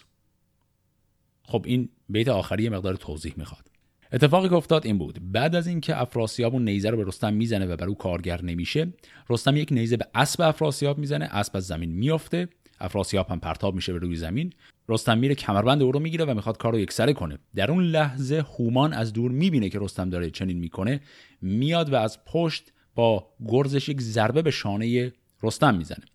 خب 1.43 1.63
این 1.67 1.89
بیت 2.09 2.27
آخری 2.27 2.69
مقدار 2.69 2.95
توضیح 2.95 3.33
می‌خواد. 3.38 3.71
اتفاقی 4.12 4.50
که 4.50 4.55
افتاد 4.55 4.85
این 4.85 4.97
بود. 4.97 5.31
بعد 5.31 5.55
از 5.55 5.67
اینکه 5.67 6.01
افراسیاب 6.01 6.53
اون 6.53 6.65
نیزه 6.65 6.89
رو 6.89 6.97
به 6.97 7.03
رستم 7.03 7.33
می‌زنه 7.33 7.65
و 7.65 7.75
بر 7.75 7.85
او 7.85 7.95
کارگر 7.95 8.41
نمیشه 8.41 8.93
رستم 9.29 9.57
یک 9.57 9.67
نیزه 9.71 9.97
به 9.97 10.07
اسب 10.15 10.41
افراسیاب 10.41 10.97
می‌زنه. 10.97 11.25
اسب 11.25 11.57
از 11.57 11.67
زمین 11.67 11.91
میافته. 11.91 12.47
افراسیاب 12.79 13.29
هم 13.29 13.39
پرتاب 13.39 13.75
میشه 13.75 13.93
به 13.93 14.00
روی 14.00 14.15
زمین. 14.15 14.53
رستم 14.89 15.17
میره 15.17 15.35
کمربند 15.35 15.81
او 15.81 15.91
رو 15.91 16.00
می‌گیره 16.00 16.25
و 16.25 16.33
می‌خواد 16.33 16.57
کار 16.57 16.74
رو 16.74 16.79
یکسره 16.79 17.13
کنه. 17.13 17.38
در 17.55 17.71
اون 17.71 17.83
لحظه 17.83 18.45
هومان 18.57 18.93
از 18.93 19.13
دور 19.13 19.31
می‌بینه 19.31 19.69
که 19.69 19.79
رستم 19.79 20.09
داره 20.09 20.29
چنین 20.31 20.59
می‌کنه. 20.59 21.01
میاد 21.41 21.93
و 21.93 21.95
از 21.95 22.25
پشت 22.25 22.71
با 22.95 23.27
گرزش 23.47 23.89
یک 23.89 24.01
ضربه 24.01 24.41
به 24.41 24.51
شانه 24.51 25.13
رستم 25.43 25.75
می‌زنه. 25.75 26.05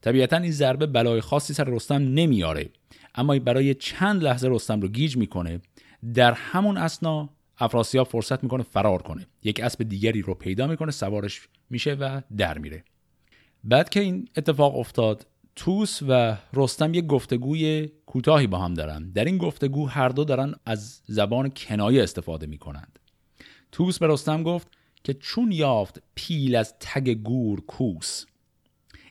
طبیعتا 0.00 0.36
این 0.36 0.52
ضربه 0.52 0.86
بلای 0.86 1.20
خاصی 1.20 1.54
سر 1.54 1.64
رستم 1.64 1.94
نمیاره 1.94 2.70
اما 3.14 3.38
برای 3.38 3.74
چند 3.74 4.22
لحظه 4.22 4.48
رستم 4.48 4.80
رو 4.80 4.88
گیج 4.88 5.16
می‌کنه 5.16 5.60
در 6.14 6.32
همون 6.32 6.76
اسنا 6.76 7.28
افراسیاب 7.58 8.06
فرصت 8.06 8.42
می‌کنه 8.42 8.62
فرار 8.62 9.02
کنه. 9.02 9.26
یک 9.44 9.60
اسب 9.60 9.82
دیگری 9.88 10.22
رو 10.22 10.34
پیدا 10.34 10.66
می‌کنه 10.66 10.90
سوارش 10.90 11.48
میشه 11.70 11.94
و 11.94 12.20
در 12.36 12.58
میره. 12.58 12.84
بعد 13.64 13.88
که 13.88 14.00
این 14.00 14.28
اتفاق 14.36 14.78
افتاد 14.78 15.26
توس 15.56 16.00
و 16.08 16.36
رستم 16.54 16.94
یک 16.94 17.06
گفتگوی 17.06 17.88
کوتاهی 18.06 18.46
با 18.46 18.58
هم 18.58 18.74
دارن. 18.74 19.10
در 19.10 19.24
این 19.24 19.38
گفتگو 19.38 19.86
هر 19.86 20.08
دو 20.08 20.24
دارن 20.24 20.54
از 20.66 21.02
زبان 21.06 21.50
کنایه 21.56 22.02
استفاده 22.02 22.46
می‌کنند. 22.46 22.98
توس 23.72 23.98
به 23.98 24.06
رستم 24.06 24.42
گفت 24.42 24.68
که 25.04 25.14
چون 25.14 25.52
یافت 25.52 26.02
پیل 26.14 26.56
از 26.56 26.74
تگ 26.80 27.10
گور 27.10 27.60
کوس. 27.60 28.26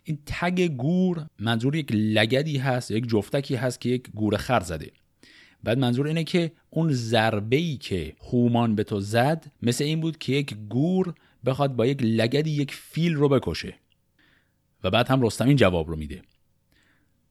این 0.07 0.19
تگ 0.25 0.61
گور 0.61 1.25
منظور 1.39 1.75
یک 1.75 1.87
لگدی 1.91 2.57
هست 2.57 2.91
یک 2.91 3.07
جفتکی 3.07 3.55
هست 3.55 3.81
که 3.81 3.89
یک 3.89 4.09
گور 4.11 4.37
خر 4.37 4.59
زده. 4.59 4.91
بعد 5.63 5.77
منظور 5.77 6.07
اینه 6.07 6.23
که 6.23 6.51
اون 6.69 6.91
ضربه 6.91 7.55
ای 7.55 7.77
که 7.77 8.15
هومان 8.31 8.75
به 8.75 8.83
تو 8.83 8.99
زد 8.99 9.45
مثل 9.61 9.83
این 9.83 10.01
بود 10.01 10.17
که 10.17 10.33
یک 10.33 10.55
گور 10.69 11.13
بخواد 11.45 11.75
با 11.75 11.85
یک 11.85 11.97
لگدی 12.01 12.51
یک 12.51 12.73
فیل 12.73 13.13
رو 13.15 13.29
بکشه. 13.29 13.75
و 14.83 14.89
بعد 14.89 15.07
هم 15.07 15.21
رستم 15.21 15.47
این 15.47 15.57
جواب 15.57 15.89
رو 15.89 15.95
میده. 15.95 16.21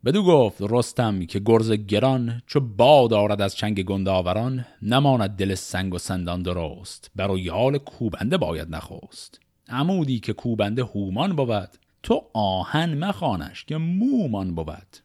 بدو 0.04 0.22
گفت 0.22 0.58
رستم 0.60 1.26
که 1.26 1.40
گرز 1.44 1.72
گران 1.72 2.42
چو 2.46 2.60
باد 2.60 3.12
آرد 3.12 3.42
از 3.42 3.56
چنگ 3.56 3.82
گنداوران 3.82 4.64
نماند 4.82 5.30
دل 5.30 5.54
سنگ 5.54 5.94
و 5.94 5.98
سندان 5.98 6.42
درست 6.42 7.10
برای 7.14 7.48
حال 7.48 7.78
کوبنده 7.78 8.36
باید 8.36 8.74
نخواست. 8.74 9.40
عمودی 9.68 10.20
که 10.20 10.32
کوبنده 10.32 10.84
هومان 10.84 11.36
بود 11.36 11.85
تو 12.06 12.30
آهن 12.32 12.98
مخانش 12.98 13.64
که 13.64 13.76
مومان 13.76 14.54
بود. 14.54 14.96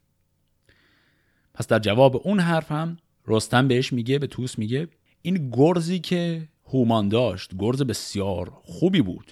پس 1.54 1.68
در 1.68 1.80
جواب 1.80 2.22
اون 2.28 2.40
حرف 2.40 2.72
هم 2.72 2.98
رستم 3.28 3.68
بهش 3.68 3.94
میگه 3.94 4.20
به 4.20 4.28
توس 4.28 4.60
میگه 4.60 4.88
این 5.22 5.50
گرزی 5.52 6.00
که 6.00 6.48
هومان 6.66 7.10
داشت 7.10 7.52
گرز 7.60 7.82
بسیار 7.82 8.52
خوبی 8.64 9.02
بود. 9.02 9.32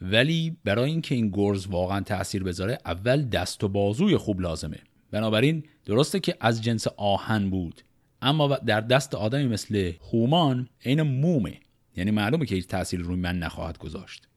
ولی 0.00 0.56
برای 0.64 0.90
اینکه 0.90 1.14
این 1.14 1.30
گرز 1.30 1.66
واقعا 1.66 2.00
تاثیر 2.00 2.44
بذاره 2.44 2.78
اول 2.84 3.24
دست 3.24 3.64
و 3.64 3.68
بازوی 3.68 4.16
خوب 4.16 4.40
لازمه. 4.40 4.78
بنابراین 5.10 5.64
درسته 5.84 6.20
که 6.20 6.36
از 6.40 6.62
جنس 6.62 6.86
آهن 6.96 7.50
بود 7.50 7.82
اما 8.22 8.56
در 8.56 8.80
دست 8.80 9.14
آدمی 9.14 9.46
مثل 9.46 9.92
هومان 10.12 10.68
عین 10.84 11.02
مومه. 11.02 11.60
یعنی 11.96 12.10
معلومه 12.10 12.46
که 12.46 12.54
هیچ 12.54 12.66
تأثیر 12.66 13.00
روی 13.00 13.16
من 13.16 13.38
نخواهد 13.38 13.78
گذاشت. 13.78 14.28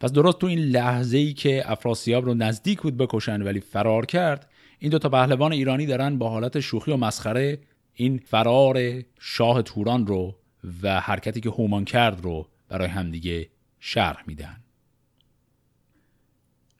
پس 0.00 0.12
درست 0.12 0.38
تو 0.38 0.46
این 0.46 0.58
لحظه 0.58 1.18
ای 1.18 1.32
که 1.32 1.70
افراسیاب 1.72 2.24
رو 2.24 2.34
نزدیک 2.34 2.80
بود 2.80 2.96
بکشن 2.96 3.42
ولی 3.42 3.60
فرار 3.60 4.06
کرد 4.06 4.50
این 4.78 4.90
دو 4.90 4.98
تا 4.98 5.08
پهلوان 5.08 5.52
ایرانی 5.52 5.86
دارن 5.86 6.18
با 6.18 6.28
حالت 6.30 6.60
شوخی 6.60 6.90
و 6.90 6.96
مسخره 6.96 7.58
این 7.94 8.18
فرار 8.18 9.02
شاه 9.20 9.62
توران 9.62 10.06
رو 10.06 10.36
و 10.82 11.00
حرکتی 11.00 11.40
که 11.40 11.50
هومان 11.50 11.84
کرد 11.84 12.20
رو 12.24 12.48
برای 12.68 12.88
همدیگه 12.88 13.48
شرح 13.80 14.22
میدن. 14.26 14.56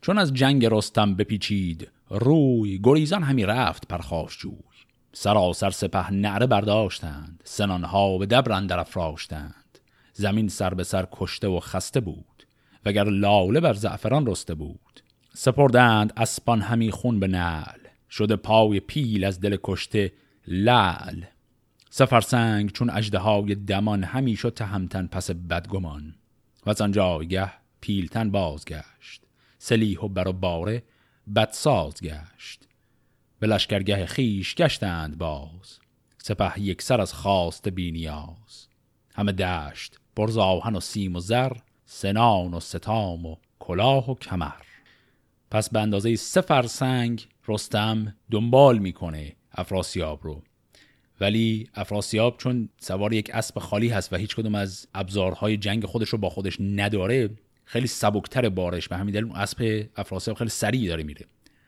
چون 0.00 0.18
از 0.18 0.34
جنگ 0.34 0.66
رستم 0.70 1.14
بپیچید 1.14 1.88
روی 2.10 2.80
گریزان 2.82 3.22
همی 3.22 3.44
رفت 3.46 3.88
پرخاش 3.88 4.38
جوی. 4.38 4.52
سراسر 5.12 5.70
سپه 5.70 6.12
نعره 6.12 6.46
برداشتند 6.46 7.42
سنانها 7.44 8.18
به 8.18 8.26
دبرن 8.26 8.66
در 8.66 8.80
افراشتند. 8.80 9.78
زمین 10.12 10.48
سر 10.48 10.74
به 10.74 10.84
سر 10.84 11.06
کشته 11.12 11.48
و 11.48 11.60
خسته 11.60 12.00
بود. 12.00 12.29
وگر 12.84 13.04
لاله 13.04 13.60
بر 13.60 13.74
زعفران 13.74 14.26
رسته 14.26 14.54
بود. 14.54 15.02
سپردند 15.34 16.12
اسپان 16.16 16.60
همی 16.60 16.90
خون 16.90 17.20
به 17.20 17.28
نعل. 17.28 17.80
شده 18.10 18.36
پای 18.36 18.80
پیل 18.80 19.24
از 19.24 19.40
دل 19.40 19.56
کشته 19.62 20.12
لعل. 20.46 21.24
سفرسنگ 21.90 22.72
چون 22.72 22.90
اجده 22.90 23.18
های 23.18 23.54
دمان 23.54 24.04
همی 24.04 24.36
شد 24.36 24.54
تهمتن 24.54 25.06
پس 25.06 25.30
بدگمان. 25.30 26.14
و 26.66 26.70
از 26.70 26.80
آن 26.80 26.92
جایگه 26.92 27.52
پیلتن 27.80 28.30
بازگشت. 28.30 29.22
سلیح 29.58 30.00
و 30.00 30.08
بر 30.08 30.28
و 30.28 30.32
باره 30.32 30.82
بدساز 31.36 31.94
گشت. 32.02 32.68
به 33.38 33.46
لشکرگه 33.46 34.06
خیش 34.06 34.54
گشتند 34.54 35.18
باز. 35.18 35.78
سپه 36.22 36.60
یک 36.60 36.82
سر 36.82 37.00
از 37.00 37.12
خواست 37.12 37.68
بینیاز 37.68 38.68
همه 39.14 39.32
دشت 39.32 39.98
برز 40.16 40.38
آهن 40.38 40.76
و 40.76 40.80
سیم 40.80 41.16
و 41.16 41.20
زر 41.20 41.52
سنان 41.92 42.54
و 42.54 42.60
ستام 42.60 43.26
و 43.26 43.36
کلاه 43.58 44.10
و 44.10 44.14
کمر. 44.14 44.62
پس 45.50 45.70
به 45.70 45.80
اندازه 45.80 46.16
سه 46.16 46.40
فرسنگ 46.40 47.26
رستم 47.48 48.14
دنبال 48.30 48.78
می‌کنه 48.78 49.32
افراسیاب 49.52 50.20
رو. 50.22 50.42
ولی 51.20 51.68
افراسیاب 51.74 52.36
چون 52.38 52.68
سوار 52.80 53.12
یک 53.12 53.30
اسب 53.34 53.58
خالی 53.58 53.88
هست 53.88 54.12
و 54.12 54.16
هیچ 54.16 54.36
کدوم 54.36 54.54
از 54.54 54.86
ابزارهای 54.94 55.56
جنگ 55.56 55.84
خودش 55.84 56.08
رو 56.08 56.18
با 56.18 56.30
خودش 56.30 56.56
نداره 56.60 57.30
خیلی 57.64 57.86
سبکتر 57.86 58.48
بارش. 58.48 58.88
به 58.88 58.96
همین 58.96 59.14
دلیل 59.14 59.24
اون 59.24 59.36
اسب 59.36 59.88
افراسیاب 59.96 60.36
خیلی 60.36 60.50
سریع 60.50 60.88
داره 60.88 61.02
میره. 61.02 61.26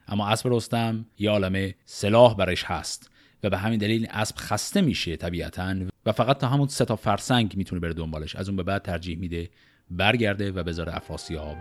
اما 0.09 0.29
اسب 0.29 0.49
رستم 0.53 1.07
یه 1.19 1.31
عالمه 1.31 1.75
سلاح 1.85 2.35
برش 2.35 2.65
هست 2.65 3.11
و 3.43 3.51
به 3.51 3.59
همین 3.59 3.79
دلیل 3.79 4.07
اسب 4.11 4.37
خسته 4.39 4.81
میشه 4.81 5.17
طبیعتا 5.17 5.75
و 6.07 6.13
فقط 6.13 6.39
تا 6.39 6.49
همون 6.49 6.69
سه 6.69 6.85
تا 6.85 6.97
فرسنگ 6.97 7.57
می‌تونه 7.57 7.81
بره 7.81 7.93
دنبالش. 7.93 8.37
از 8.37 8.49
اون 8.49 8.57
به 8.57 8.63
بعد 8.63 8.83
ترجیح 8.83 9.19
میده 9.19 9.51
برگرده 9.91 10.53
و 10.53 10.63
بذاره 10.63 10.97
افراسیاب 10.97 11.57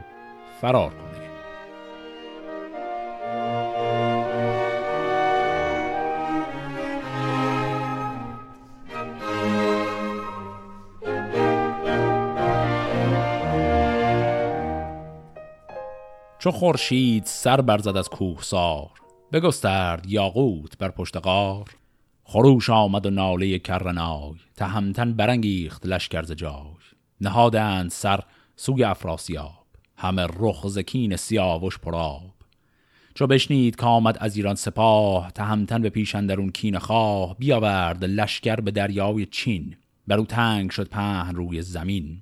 فرار 0.61 0.89
کنه. 0.89 1.31
چو 16.39 16.51
خورشید 16.51 17.25
سر 17.25 17.61
برزد 17.61 17.97
از 17.97 18.09
کوهسار 18.09 18.89
بگسترد 19.31 20.05
یاقوت 20.05 20.77
بر 20.77 20.91
پشت 20.91 21.17
غار. 21.17 21.65
خروش 22.23 22.69
آمد 22.69 23.05
و 23.05 23.09
ناله 23.09 23.59
کرنای 23.59 24.33
تهمتن 24.55 25.13
برانگیخت 25.13 25.85
لشکر 25.85 26.23
ز 26.23 26.31
جای. 26.31 27.00
نهادند 27.21 27.91
سر 27.91 28.19
سوی 28.55 28.83
افراسیاب. 28.83 29.65
همه 29.97 30.27
رخ 30.39 30.67
زکین 30.67 31.15
سیاوش 31.15 31.79
پراب 31.79 32.31
چو 33.13 33.27
بشنید 33.27 33.75
که 33.75 33.85
آمد 33.85 34.17
از 34.19 34.35
ایران 34.35 34.55
سپاه 34.55 35.31
تهمتن 35.31 35.81
به 35.81 35.89
پیش 35.89 36.15
اندرون 36.15 36.49
کین 36.49 36.79
خواه 36.79 37.37
بیاورد 37.37 38.05
لشکر 38.05 38.55
به 38.55 38.71
دریای 38.71 39.25
چین. 39.25 39.75
بر 40.07 40.17
او 40.17 40.25
تنگ 40.25 40.71
شد 40.71 40.89
پهن 40.89 41.35
روی 41.35 41.61
زمین. 41.61 42.21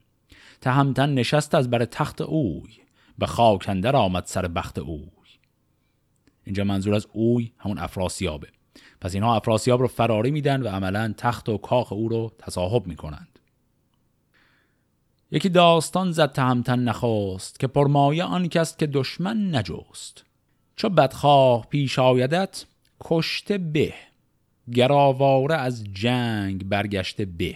تهمتن 0.62 1.14
نشست 1.14 1.56
از 1.56 1.70
بر 1.70 1.86
تخت 1.86 2.22
اوی 2.22 2.74
به 3.18 3.26
خاکندر 3.26 3.96
آمد 3.96 4.26
سر 4.26 4.48
بخت 4.48 4.80
اوی. 4.80 5.10
اینجا 6.44 6.64
منظور 6.64 6.96
از 6.96 7.08
اوی 7.14 7.52
همون 7.58 7.78
افراسیابه. 7.78 8.48
پس 9.02 9.14
اینها 9.14 9.36
افراسیاب 9.36 9.82
رو 9.82 9.88
فراری 9.88 10.32
میدن 10.32 10.62
و 10.62 10.68
عملا 10.68 11.14
تخت 11.18 11.50
و 11.50 11.58
کاخ 11.58 11.94
او 11.94 12.10
رو 12.10 12.32
تصاحب 12.38 12.88
می‌کنند. 12.88 13.39
یکی 15.32 15.50
داستان 15.50 16.12
زد 16.12 16.32
تهمتن 16.32 16.80
نخواست 16.80 17.60
که 17.60 17.68
پرمایه 17.68 18.24
آن 18.24 18.48
کست 18.48 18.80
که 18.80 18.88
دشمن 18.88 19.56
نجست. 19.56 20.24
چو 20.76 20.90
بدخواه 20.90 21.68
پیش 21.70 22.00
آیدت 22.00 22.66
کشته 23.02 23.58
به. 23.58 23.94
گراواره 24.74 25.56
از 25.56 25.84
جنگ 25.94 26.70
برگشته 26.70 27.26
به. 27.26 27.56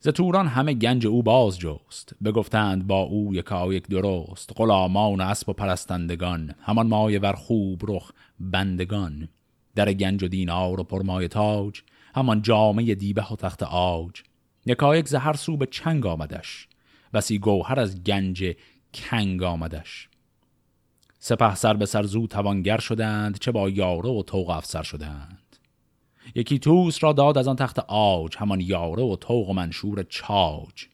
ز 0.00 0.08
توران 0.08 0.46
همه 0.46 0.74
گنج 0.74 1.06
او 1.06 1.22
باز 1.22 1.58
جست 1.58 2.14
بگفتند 2.24 2.86
با 2.86 3.00
او 3.00 3.34
یکایک 3.34 3.88
درست. 3.88 4.50
غلامان 4.56 5.20
اسب 5.20 5.48
و 5.48 5.52
پرستندگان 5.52 6.54
همان 6.60 6.86
مایه 6.86 7.18
ور 7.18 7.32
خوب 7.32 7.82
رخ 7.88 8.12
بندگان. 8.40 9.28
در 9.74 9.92
گنج 9.92 10.22
و 10.22 10.28
دینار 10.28 10.80
و 10.80 10.84
پرمایه 10.84 11.28
تاج 11.28 11.82
همان 12.14 12.42
جامعه 12.42 12.94
دیبه 12.94 13.32
و 13.32 13.36
تخت 13.36 13.62
آج. 13.62 14.22
یکایک 14.68 15.08
ز 15.08 15.14
هر 15.14 15.32
سو 15.32 15.56
به 15.56 15.66
چنگ 15.66 16.06
آمدش. 16.06 16.68
بسی 17.12 17.38
گوهر 17.38 17.80
از 17.80 18.04
گنج 18.04 18.54
کنگ 18.94 19.42
آمدش. 19.42 20.08
سپه 21.18 21.54
سر 21.54 21.74
به 21.74 21.86
سر 21.86 22.02
زود 22.02 22.30
توانگر 22.30 22.78
شدند 22.78 23.38
چه 23.38 23.52
با 23.52 23.68
یاره 23.68 24.10
و 24.10 24.22
توق 24.22 24.50
افسر 24.50 24.82
شدند. 24.82 25.56
یکی 26.34 26.58
توس 26.58 27.04
را 27.04 27.12
داد 27.12 27.38
از 27.38 27.48
آن 27.48 27.56
تخت 27.56 27.78
آج 27.88 28.36
همان 28.36 28.60
یاره 28.60 29.02
و 29.02 29.16
توق 29.16 29.48
و 29.48 29.52
منشور 29.52 30.02
چاج. 30.02 30.86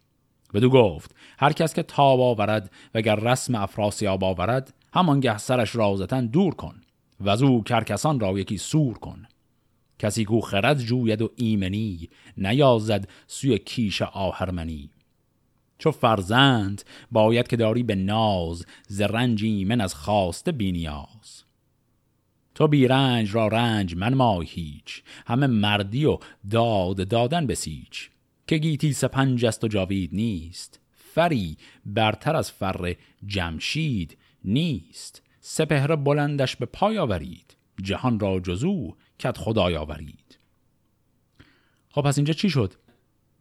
بدو 0.54 0.70
گفت 0.70 1.14
هر 1.38 1.52
کس 1.52 1.74
که 1.74 1.82
تاب 1.82 2.20
آورد 2.20 2.70
وگر 2.94 3.14
رسم 3.14 3.54
افراسیاب 3.54 4.24
آورد 4.24 4.74
همان 4.92 5.20
گه 5.20 5.38
سرش 5.38 5.76
رازتن 5.76 6.26
دور 6.26 6.54
کن 6.54 6.80
و 7.20 7.28
از 7.28 7.42
او 7.42 7.62
کرکسان 7.62 8.20
را 8.20 8.38
یکی 8.38 8.58
سور 8.58 8.98
کن. 8.98 9.26
کسی 9.98 10.24
کو 10.24 10.40
خرد 10.40 10.78
جوید 10.78 11.22
و 11.22 11.30
ایمنی 11.36 12.08
نیازد 12.36 13.08
سوی 13.26 13.58
کیش 13.58 14.02
آهرمنی. 14.02 14.90
چو 15.78 15.90
فرزند 15.90 16.82
باید 17.10 17.48
که 17.48 17.56
داری 17.56 17.82
به 17.82 17.94
ناز 17.94 18.66
ز 18.88 19.00
رنجی 19.00 19.64
من 19.64 19.80
از 19.80 19.94
خواسته 19.94 20.52
بینیاز 20.52 21.44
تو 22.54 22.68
بی 22.68 22.88
رنج 22.88 23.34
را 23.34 23.48
رنج 23.48 23.96
من 23.96 24.14
ما 24.14 24.40
هیچ 24.40 25.02
همه 25.26 25.46
مردی 25.46 26.04
و 26.04 26.18
داد 26.50 27.08
دادن 27.08 27.46
بسیچ 27.46 28.10
که 28.46 28.58
گیتی 28.58 28.92
سپنج 28.92 29.46
است 29.46 29.64
و 29.64 29.68
جاوید 29.68 30.10
نیست 30.12 30.80
فری 30.92 31.56
برتر 31.86 32.36
از 32.36 32.50
فر 32.50 32.94
جمشید 33.26 34.16
نیست. 34.44 35.22
سپهر 35.40 35.96
بلندش 35.96 36.56
به 36.56 36.66
پای 36.66 36.98
آورید 36.98 37.56
جهان 37.82 38.20
را 38.20 38.40
جزو 38.40 38.94
کت 39.24 39.38
خدای 39.38 39.76
آورید 39.76 40.38
خب 41.90 42.02
پس 42.02 42.18
اینجا 42.18 42.32
چی 42.32 42.50
شد؟ 42.50 42.74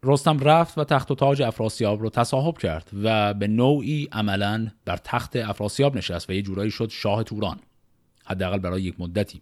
رستم 0.02 0.38
رفت 0.38 0.78
و 0.78 0.84
تخت 0.84 1.10
و 1.10 1.14
تاج 1.14 1.42
افراسیاب 1.42 2.02
رو 2.02 2.10
تصاحب 2.10 2.58
کرد 2.58 2.90
و 3.02 3.34
به 3.34 3.48
نوعی 3.48 4.08
عملا 4.12 4.70
بر 4.84 4.96
تخت 4.96 5.36
افراسیاب 5.36 5.96
نشست 5.96 6.30
و 6.30 6.32
یه 6.32 6.42
جورایی 6.42 6.70
شد 6.70 6.90
شاه 6.90 7.22
توران 7.22 7.58
حداقل 8.24 8.58
برای 8.58 8.82
یک 8.82 9.00
مدتی. 9.00 9.40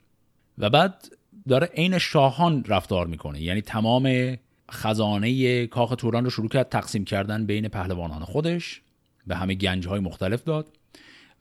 و 0.58 0.70
بعد 0.70 1.08
داره 1.48 1.66
عین 1.66 1.98
شاهان 1.98 2.64
رفتار 2.64 3.06
می‌کنه 3.06 3.42
یعنی 3.42 3.60
تمام 3.60 4.36
خزانه 4.70 5.66
کاخ 5.66 5.94
توران 5.98 6.24
رو 6.24 6.30
شروع 6.30 6.48
کرد 6.48 6.68
تقسیم 6.68 7.04
کردن 7.04 7.46
بین 7.46 7.68
پهلوانان 7.68 8.24
خودش 8.24 8.82
به 9.26 9.36
همه 9.36 9.54
گنج 9.54 9.88
های 9.88 10.00
مختلف 10.00 10.44
داد 10.44 10.66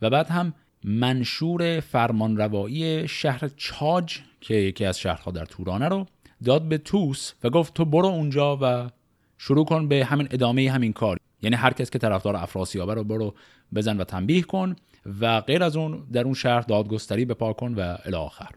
و 0.01 0.09
بعد 0.09 0.27
هم 0.27 0.53
منشور 0.83 1.79
فرمانروایی 1.79 3.07
شهر 3.07 3.49
چاج 3.57 4.19
که 4.41 4.53
یکی 4.53 4.85
از 4.85 4.99
شهرها 4.99 5.31
در 5.31 5.45
تورانه 5.45 5.87
رو 5.87 6.05
داد 6.43 6.69
به 6.69 6.77
توس 6.77 7.33
و 7.43 7.49
گفت 7.49 7.73
تو 7.73 7.85
برو 7.85 8.05
اونجا 8.05 8.59
و 8.61 8.89
شروع 9.37 9.65
کن 9.65 9.87
به 9.87 10.05
همین 10.05 10.27
ادامه 10.31 10.71
همین 10.71 10.93
کار. 10.93 11.17
یعنی 11.41 11.55
هر 11.55 11.73
کس 11.73 11.89
که 11.89 11.99
طرفدار 11.99 12.35
افراسیابه 12.35 12.93
رو 12.93 13.03
برو 13.03 13.35
بزن 13.75 13.97
و 13.97 14.03
تنبیه 14.03 14.41
کن 14.41 14.75
و 15.19 15.41
غیر 15.41 15.63
از 15.63 15.75
اون 15.75 16.07
در 16.13 16.23
اون 16.23 16.33
شهر 16.33 16.61
دادگستری 16.61 17.25
بپا 17.25 17.53
کن 17.53 17.73
و 17.73 17.97
الی 18.05 18.15
آخر. 18.15 18.49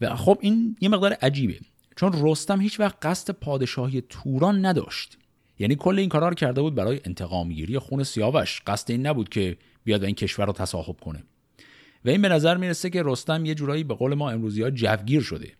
و 0.00 0.16
خب 0.16 0.38
این 0.40 0.76
یه 0.80 0.88
مقدار 0.88 1.12
عجیبه 1.12 1.58
چون 1.96 2.12
رستم 2.22 2.60
هیچ 2.60 2.80
وقت 2.80 3.06
قصد 3.06 3.34
پادشاهی 3.34 4.00
توران 4.00 4.66
نداشت. 4.66 5.18
یعنی 5.58 5.76
کل 5.76 5.98
این 5.98 6.08
کارا 6.08 6.28
رو 6.28 6.34
کرده 6.34 6.60
بود 6.60 6.74
برای 6.74 7.00
انتقام 7.04 7.48
گیری 7.48 7.78
خون 7.78 8.02
سیاوش. 8.02 8.62
قصد 8.66 8.90
این 8.90 9.06
نبود 9.06 9.28
که 9.28 9.56
بیاد 9.84 10.04
این 10.04 10.14
کشور 10.14 10.46
رو 10.46 10.52
تصاحب 10.52 11.00
کنه. 11.00 11.24
و 12.04 12.08
این 12.08 12.22
به 12.22 12.28
نظر 12.28 12.56
می‌رسه 12.56 12.90
که 12.90 13.02
رستم 13.04 13.44
یه 13.44 13.54
جورایی 13.54 13.84
به 13.84 13.94
قول 13.94 14.14
ما 14.14 14.30
امروزی 14.30 14.62
ها 14.62 14.70
جوگیر 14.70 15.20
شده. 15.20 15.52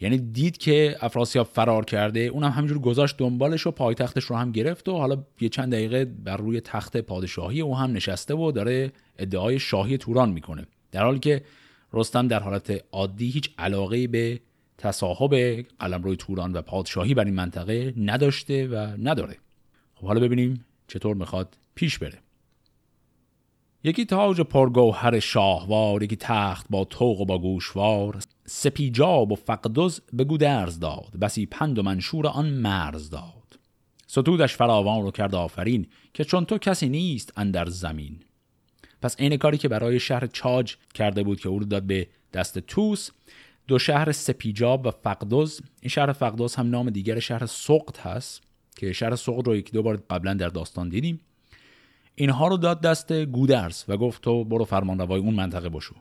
یعنی 0.00 0.18
دید 0.18 0.58
که 0.58 0.96
افراسیاب 1.00 1.46
فرار 1.46 1.84
کرده 1.84 2.20
اونم 2.20 2.50
همینجور 2.50 2.78
گذاشت 2.78 3.16
دنبالش 3.18 3.66
و 3.66 3.70
پایتختش 3.70 4.24
رو 4.24 4.36
هم 4.36 4.52
گرفت 4.52 4.88
و 4.88 4.92
حالا 4.92 5.24
یه 5.40 5.48
چند 5.48 5.72
دقیقه 5.72 6.04
بر 6.04 6.36
روی 6.36 6.60
تخت 6.60 6.96
پادشاهی 6.96 7.60
او 7.60 7.76
هم 7.76 7.92
نشسته 7.92 8.34
و 8.34 8.52
داره 8.52 8.92
ادعای 9.18 9.58
شاهی 9.58 9.98
توران 9.98 10.30
می‌کنه. 10.30 10.66
در 10.92 11.04
حالی 11.04 11.18
که 11.18 11.42
رستم 11.92 12.28
در 12.28 12.40
حالت 12.40 12.84
عادی 12.92 13.30
هیچ 13.30 13.50
علاقه 13.58 14.06
به 14.06 14.40
تصاحب 14.78 15.34
روی 15.80 16.16
توران 16.16 16.52
و 16.52 16.62
پادشاهی 16.62 17.14
بر 17.14 17.24
این 17.24 17.34
منطقه 17.34 17.94
نداشته 17.96 18.66
و 18.66 18.76
نداره. 18.76 19.36
خب 19.94 20.06
حالا 20.06 20.20
ببینیم 20.20 20.64
چطور 20.88 21.16
می‌خواد 21.16 21.56
پیش 21.74 21.98
بره. 21.98 22.18
یکی 23.84 24.04
تاج 24.04 24.40
پرگوهر 24.40 25.20
شاهوار 25.20 26.02
یکی 26.02 26.16
تخت 26.16 26.66
با 26.70 26.84
توق 26.84 27.20
و 27.20 27.24
با 27.24 27.38
گوشوار. 27.38 28.18
سپیجاب 28.46 29.32
و 29.32 29.34
فقدز 29.34 30.00
به 30.12 30.24
گودرز 30.24 30.78
داد 30.78 31.16
بسی 31.20 31.46
پند 31.46 31.78
و 31.78 31.82
منشور 31.82 32.26
آن 32.26 32.50
مرز 32.50 33.10
داد. 33.10 33.58
ستودش 34.06 34.56
فراوان 34.56 35.02
رو 35.02 35.10
کرد 35.10 35.34
آفرین 35.34 35.86
که 36.14 36.24
چون 36.24 36.44
تو 36.44 36.58
کسی 36.58 36.88
نیست 36.88 37.32
اندر 37.36 37.68
زمین. 37.68 38.20
پس 39.02 39.20
عین 39.20 39.36
کاری 39.36 39.58
که 39.58 39.68
برای 39.68 40.00
شهر 40.00 40.26
چاج 40.26 40.76
کرده 40.94 41.22
بود 41.22 41.40
که 41.40 41.48
او 41.48 41.58
رو 41.58 41.64
داد 41.64 41.82
به 41.82 42.08
دست 42.32 42.58
توس 42.58 43.10
دو 43.66 43.78
شهر 43.78 44.12
سپیجاب 44.12 44.86
و 44.86 44.90
فقدوز 44.90 45.60
این 45.80 45.90
شهر 45.90 46.12
فقدوز 46.12 46.54
هم 46.54 46.70
نام 46.70 46.90
دیگر 46.90 47.18
شهر 47.18 47.46
سقط 47.46 47.98
هست 47.98 48.42
که 48.76 48.92
شهر 48.92 49.16
سقط 49.16 49.46
رو 49.46 49.56
یکی 49.56 49.72
دو 49.72 49.82
بار 49.82 49.96
قبلا 50.10 50.34
در 50.34 50.48
داستان 50.48 50.88
دیدیم. 50.88 51.20
اینها 52.20 52.48
رو 52.48 52.56
داد 52.56 52.80
دست 52.80 53.12
گودرز 53.12 53.84
و 53.88 53.96
گفت 53.96 54.22
تو 54.22 54.44
برو 54.44 54.64
فرمانروای 54.64 55.20
اون 55.20 55.34
منطقه 55.34 55.68
بشو. 55.68 55.94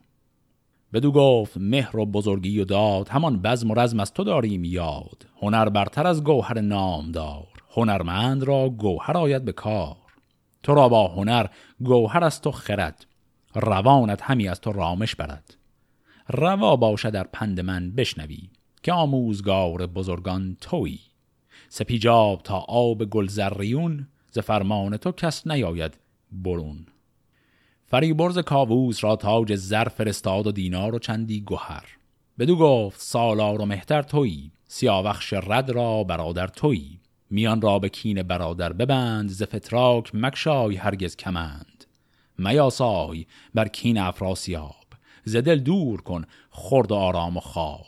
بدو 0.94 1.12
گفت 1.12 1.58
مهر 1.58 1.98
و 1.98 2.06
بزرگی 2.06 2.60
و 2.60 2.66
داد 2.66 3.10
همان 3.10 3.42
بزم 3.42 3.72
و 3.72 3.74
رزم 3.74 4.00
از 4.00 4.14
تو 4.14 4.24
داریم 4.24 4.64
یاد. 4.64 5.26
هنر 5.42 5.70
برتر 5.70 6.08
از 6.08 6.24
گوهر 6.24 6.62
نامدار. 6.62 7.48
هنرمند 7.72 8.44
را 8.44 8.70
گوهر 8.70 9.18
آید 9.18 9.46
به 9.46 9.52
کار. 9.52 9.96
تو 10.64 10.74
را 10.76 10.90
با 10.90 11.08
هنر 11.08 11.48
گوهر 11.80 12.24
از 12.24 12.42
تو 12.42 12.52
خرد. 12.52 13.06
روانت 13.56 14.22
همی 14.22 14.48
از 14.48 14.62
تو 14.62 14.72
رامش 14.72 15.16
برد. 15.16 15.58
روا 16.30 16.76
باشه 16.76 17.12
در 17.12 17.24
پند 17.24 17.60
من 17.60 17.92
بشنوی 17.92 18.50
که 18.84 18.94
آموزگار 18.94 19.88
بزرگان 19.88 20.58
تویی 20.62 21.00
سپیجاب 21.70 22.42
تا 22.44 22.58
آب 22.58 23.06
گلزریون 23.06 24.08
ز 24.32 24.40
فرمان 24.40 24.98
تو 24.98 25.12
کس 25.12 25.48
نیاید. 25.48 26.07
برون. 26.32 26.86
فریبرز 27.86 28.40
کاووس 28.40 29.04
را 29.04 29.16
تاج 29.16 29.56
زر 29.56 29.88
فرستاد 29.88 30.48
و 30.48 30.52
دینار 30.52 30.96
و 30.96 31.00
چندی 31.00 31.42
گوهر 31.42 31.86
بدو 32.40 32.56
گفت 32.56 33.02
سالار 33.02 33.62
و 33.62 33.66
مهتر 33.66 34.02
تویی. 34.02 34.52
سیاوخش 34.68 35.34
رد 35.34 35.70
را 35.70 36.04
برادر 36.04 36.48
تویی. 36.48 37.00
میان 37.30 37.62
را 37.62 37.80
به 37.80 37.90
کین 37.90 38.24
برادر 38.24 38.74
ببند 38.74 39.30
ز 39.30 39.44
فتراک 39.44 40.12
مکشای 40.14 40.76
هرگز 40.76 41.16
کمند. 41.16 41.86
میاسای 42.38 43.26
بر 43.54 43.68
کین 43.68 43.98
افراسیاب. 43.98 44.76
ز 45.24 45.36
دل 45.36 45.60
دور 45.60 46.02
کن 46.02 46.26
خورد 46.50 46.92
و 46.92 46.96
آرام 46.96 47.38
و 47.38 47.40
خواب. 47.40 47.86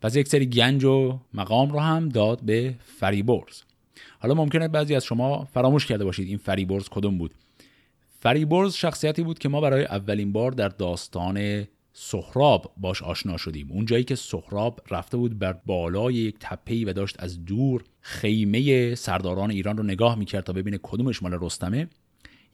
پس 0.00 0.16
یک 0.16 0.28
سری 0.28 0.46
گنج 0.46 0.84
و 0.84 1.18
مقام 1.34 1.70
رو 1.70 1.78
هم 1.78 2.08
داد 2.08 2.40
به 2.42 2.74
فریبرز 2.98 3.62
حالا 4.18 4.34
ممکنه 4.34 4.68
بعضی 4.68 4.94
از 4.94 5.04
شما 5.04 5.44
فراموش 5.44 5.86
کرده 5.86 6.04
باشید 6.04 6.28
این 6.28 6.38
فریبرز 6.38 6.88
کدوم 6.88 7.18
بود. 7.18 7.34
فریبرز 8.20 8.74
شخصیتی 8.74 9.22
بود 9.22 9.38
که 9.38 9.48
ما 9.48 9.60
برای 9.60 9.84
اولین 9.84 10.32
بار 10.32 10.50
در 10.52 10.68
داستان 10.68 11.66
سهراب 11.92 12.72
باهاش 12.76 13.02
آشنا 13.02 13.36
شدیم. 13.36 13.70
اون 13.70 13.86
جایی 13.86 14.04
که 14.04 14.14
سهراب 14.14 14.80
رفته 14.90 15.16
بود 15.16 15.38
بر 15.38 15.52
بالای 15.52 16.14
یک 16.14 16.36
تپهی 16.40 16.84
و 16.84 16.92
داشت 16.92 17.16
از 17.18 17.44
دور 17.44 17.84
خیمه 18.00 18.94
سرداران 18.94 19.50
ایران 19.50 19.76
رو 19.76 19.82
نگاه 19.82 20.14
می‌کرد 20.14 20.44
تا 20.44 20.52
ببینه 20.52 20.78
کدومش 20.82 21.22
مال 21.22 21.38
رستمه. 21.40 21.88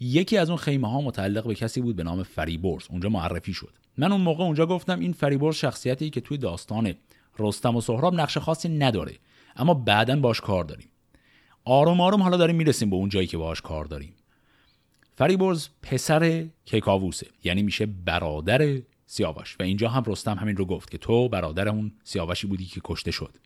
یکی 0.00 0.36
از 0.36 0.50
اون 0.50 0.58
خیمه 0.58 0.90
ها 0.90 1.00
متعلق 1.00 1.46
به 1.46 1.54
کسی 1.54 1.80
بود 1.80 1.96
به 1.96 2.04
نام 2.04 2.22
فریبرز. 2.22 2.86
اونجا 2.90 3.08
معرفی 3.08 3.52
شد. 3.52 3.74
من 3.98 4.12
اون 4.12 4.20
موقع 4.20 4.44
اونجا 4.44 4.66
گفتم 4.66 5.00
این 5.00 5.12
فریبرز 5.12 5.56
شخصیتی 5.56 6.10
که 6.10 6.20
توی 6.20 6.38
داستان 6.38 6.94
رستم 7.38 7.76
و 7.76 7.80
سهراب 7.80 8.14
نقش 8.14 8.38
خاصی 8.38 8.68
نداره 8.68 9.12
اما 9.56 9.74
بعدا 9.74 10.16
باش 10.16 10.40
کار 10.40 10.64
داریم. 10.64 10.88
آروم 11.64 12.00
آروم 12.00 12.22
حالا 12.22 12.36
داریم 12.36 12.56
می‌رسیم 12.56 12.90
به 12.90 12.96
اون 12.96 13.08
جایی 13.08 13.26
که 13.26 13.38
باش 13.38 13.60
کار 13.60 13.84
داریم. 13.84 14.12
فریبرز 15.16 15.68
پسر 15.82 16.46
کیکاووسه 16.64 17.26
یعنی 17.44 17.62
میشه 17.62 17.86
برادر 17.86 18.80
سیاوش. 19.06 19.56
و 19.60 19.62
اینجا 19.62 19.88
هم 19.88 20.02
رستم 20.06 20.36
همین 20.36 20.56
رو 20.56 20.64
گفت 20.64 20.90
که 20.90 20.98
تو 20.98 21.28
برادر 21.28 21.68
اون 21.68 21.92
سیاوشی 22.04 22.46
بودی 22.46 22.64
که 22.64 22.80
کشته 22.84 23.10
شد. 23.10 23.36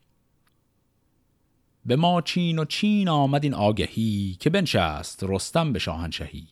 به 1.87 1.97
ما 1.97 2.21
چین 2.21 2.59
و 2.59 2.65
چین 2.65 3.09
آمد 3.09 3.45
این 3.45 3.55
آگهی 3.55 4.37
که 4.41 4.51
بنشست 4.51 5.25
رستم 5.29 5.73
به 5.73 5.79
شاهنشهی 5.79 6.47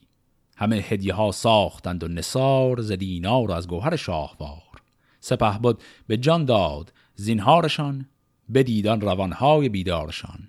همه 0.56 0.76
هدیه 0.76 1.14
ها 1.14 1.32
ساختند 1.32 2.04
و 2.04 2.08
نصار 2.08 2.80
ز 2.80 2.92
دینار 2.92 3.52
از 3.52 3.68
گوهر 3.68 3.96
شاهوار. 3.96 4.82
سپه 5.20 5.58
بود 5.58 5.82
به 6.06 6.16
جان 6.16 6.44
داد 6.44 6.92
زینهارشان 7.14 8.08
بدیدان 8.54 9.00
روانهای 9.00 9.68
بیدارشان. 9.68 10.48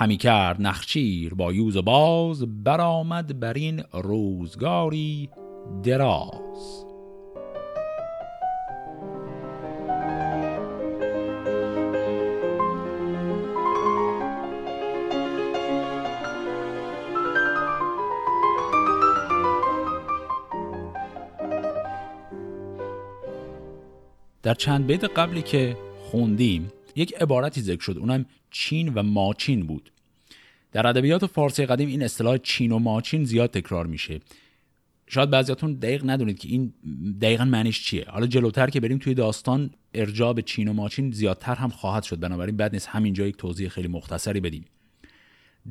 همی 0.00 0.16
کرد 0.16 0.62
نخچیر 0.62 1.34
با 1.34 1.52
یوز 1.52 1.76
و 1.76 1.82
باز 1.82 2.64
برآمد 2.64 3.40
بر 3.40 3.52
این 3.52 3.82
روزگاری 3.92 5.28
دراز. 5.82 6.84
در 24.42 24.54
چند 24.54 24.86
بیت 24.86 25.04
قبلی 25.04 25.42
که 25.42 25.76
خوندیم 26.10 26.72
یک 26.96 27.14
عبارتی 27.14 27.60
ذکر 27.60 27.80
شد 27.80 27.98
اونم 27.98 28.26
چین 28.50 28.88
و 28.94 29.02
ماچین 29.02 29.66
بود. 29.66 29.92
در 30.72 30.86
ادبیات 30.86 31.26
فارسی 31.26 31.66
قدیم 31.66 31.88
این 31.88 32.02
اصطلاح 32.02 32.38
چین 32.38 32.72
و 32.72 32.78
ماچین 32.78 33.24
زیاد 33.24 33.50
تکرار 33.50 33.86
میشه. 33.86 34.20
شاید 35.06 35.30
بعضیاتون 35.30 35.72
دقیق 35.72 36.10
ندونید 36.10 36.38
که 36.38 36.48
این 36.48 36.72
دقیقا 37.22 37.44
معنیش 37.44 37.84
چیه. 37.84 38.04
حالا 38.08 38.26
جلوتر 38.26 38.70
که 38.70 38.80
بریم 38.80 38.98
توی 38.98 39.14
داستان 39.14 39.70
ارجاع 39.94 40.32
به 40.32 40.42
چین 40.42 40.68
و 40.68 40.72
ماچین 40.72 41.10
زیادتر 41.10 41.54
هم 41.54 41.68
خواهد 41.68 42.02
شد. 42.02 42.20
بنابراین 42.20 42.56
بعد 42.56 42.72
نیست 42.72 42.86
همینجا 42.86 43.26
یک 43.26 43.36
توضیح 43.36 43.68
خیلی 43.68 43.88
مختصری 43.88 44.40
بدیم. 44.40 44.64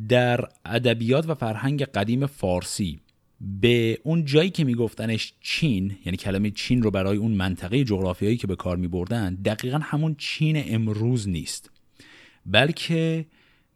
در 0.10 0.48
ادبیات 0.66 1.30
و 1.30 1.36
فرهنگ 1.36 1.84
قدیم 1.84 2.26
فارسی 2.26 3.00
به 3.42 4.00
اون 4.04 4.26
جایی 4.26 4.50
که 4.50 4.63
میگفتنش 4.63 5.34
چین 5.42 5.98
یعنی 6.06 6.18
کلمه 6.18 6.52
چین 6.52 6.82
رو 6.84 6.92
برای 6.92 7.18
اون 7.18 7.32
منطقه 7.32 7.84
جغرافیایی 7.84 8.38
که 8.38 8.48
به 8.48 8.56
کار 8.56 8.78
میبردن 8.78 9.36
دقیقا 9.36 9.80
همون 9.84 10.16
چین 10.16 10.63
امروز 10.74 11.30
نیست. 11.30 11.70
بلکه 12.48 13.26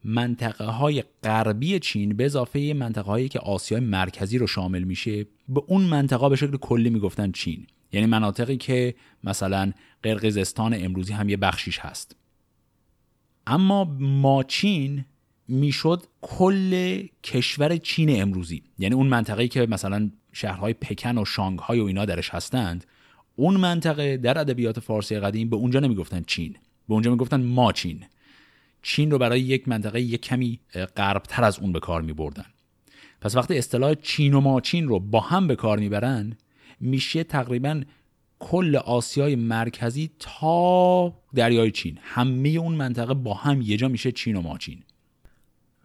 منطقه 0.04 0.66
های 0.66 1.04
غربی 1.24 1.80
چین 1.80 2.18
به 2.18 2.26
اضافه 2.26 2.74
منطقه 2.78 3.02
هایی 3.02 3.30
که 3.30 3.40
آسیای 3.40 3.82
مرکزی 3.82 4.38
رو 4.38 4.48
شامل 4.48 4.84
میشه 4.84 5.24
به 5.50 5.62
اون 5.68 5.82
منطقه 5.82 6.30
به 6.30 6.36
شکل 6.36 6.58
کلی 6.58 6.90
می‌گفتن 6.90 7.32
چین. 7.32 7.68
یعنی 7.92 8.06
مناطقی 8.08 8.58
که 8.58 8.96
مثلا 9.24 9.72
قرقیزستان 10.04 10.74
امروزی 10.74 11.14
هم 11.14 11.30
یه 11.30 11.38
بخشیش 11.38 11.80
هست. 11.80 12.16
اما 13.48 13.84
ماچین 14.00 15.06
می‌شد 15.48 16.04
کل 16.22 17.04
کشور 17.24 17.78
چین 17.78 18.22
امروزی. 18.22 18.64
یعنی 18.80 18.96
اون 18.96 19.08
منطقه‌ای 19.08 19.48
که 19.48 19.66
مثلا 19.66 20.12
شهرهای 20.34 20.74
پکن 20.74 21.18
و 21.18 21.26
شانگهای 21.26 21.80
و 21.80 21.86
اینا 21.86 22.06
درش 22.06 22.30
هستند 22.30 22.86
اون 23.36 23.58
منطقه 23.58 24.18
در 24.18 24.38
ادبیات 24.38 24.80
فارسی 24.80 25.20
قدیم 25.20 25.50
به 25.50 25.56
اونجا 25.56 25.80
نمی‌گفتن 25.80 26.24
چین. 26.28 26.54
به 26.88 26.94
اونجا 26.94 27.12
می‌گفتن 27.12 27.44
ماچین 27.44 28.04
چین 28.82 29.12
رو 29.12 29.17
برای 29.17 29.41
یک 29.41 29.67
منطقه 29.67 30.02
یک 30.02 30.22
کمی 30.22 30.60
غربتر 30.98 31.44
از 31.44 31.60
اون 31.60 31.72
به 31.72 31.80
کار 31.80 32.02
می 32.02 32.13
بردن. 32.13 32.46
پس 33.22 33.36
وقتی 33.36 33.58
اصطلاح 33.58 33.94
چین 33.94 34.34
و 34.34 34.39
ماچین 34.39 34.88
رو 34.88 35.00
با 35.00 35.20
هم 35.20 35.48
به 35.48 35.56
کار 35.56 35.80
می‌برن 35.80 36.38
میشه 36.80 37.24
تقریبا 37.24 37.82
کل 38.39 38.76
آسیای 38.76 39.36
مرکزی 39.36 40.10
تا 40.20 41.13
دریای 41.36 41.72
چین. 41.72 41.98
همه 42.02 42.50
اون 42.50 42.76
منطقه 42.76 43.13
با 43.13 43.34
هم 43.34 43.62
یه 43.62 43.78
جا 43.78 43.88
میشه 43.88 44.12
چین 44.12 44.36
و 44.36 44.41
ماچین. 44.41 44.84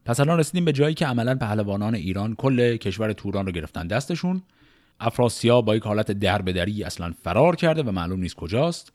پس 0.04 0.20
الان 0.20 0.38
رسیدیم 0.38 0.64
به 0.64 0.72
جایی 0.72 0.94
که 0.94 1.06
عملا 1.06 1.34
پهلوانان 1.34 1.94
ایران 1.94 2.34
کل 2.34 2.76
کشور 2.76 3.12
توران 3.12 3.46
رو 3.46 3.52
گرفتن 3.52 3.86
دستشون. 3.86 4.42
افراسیاب 5.00 5.64
با 5.64 5.76
یک 5.76 5.82
حالت 5.82 6.12
دربدری 6.12 6.84
اصلا 6.84 7.14
فرار 7.22 7.56
کرده 7.56 7.82
و 7.82 7.92
معلوم 7.92 8.20
نیست 8.20 8.34
کجاست. 8.34 8.92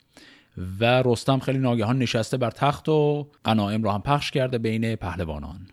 و 0.80 1.04
رستم 1.06 1.40
خیلی 1.40 1.60
ناگهان 1.60 2.00
نشسته 2.00 2.38
بر 2.38 2.52
تخت 2.52 2.90
و 2.90 3.28
قنایم 3.44 3.84
را 3.84 3.94
هم 3.94 4.02
پخش 4.02 4.32
کرده 4.32 4.58
بین 4.58 4.96
پهلوانان. 4.96 5.68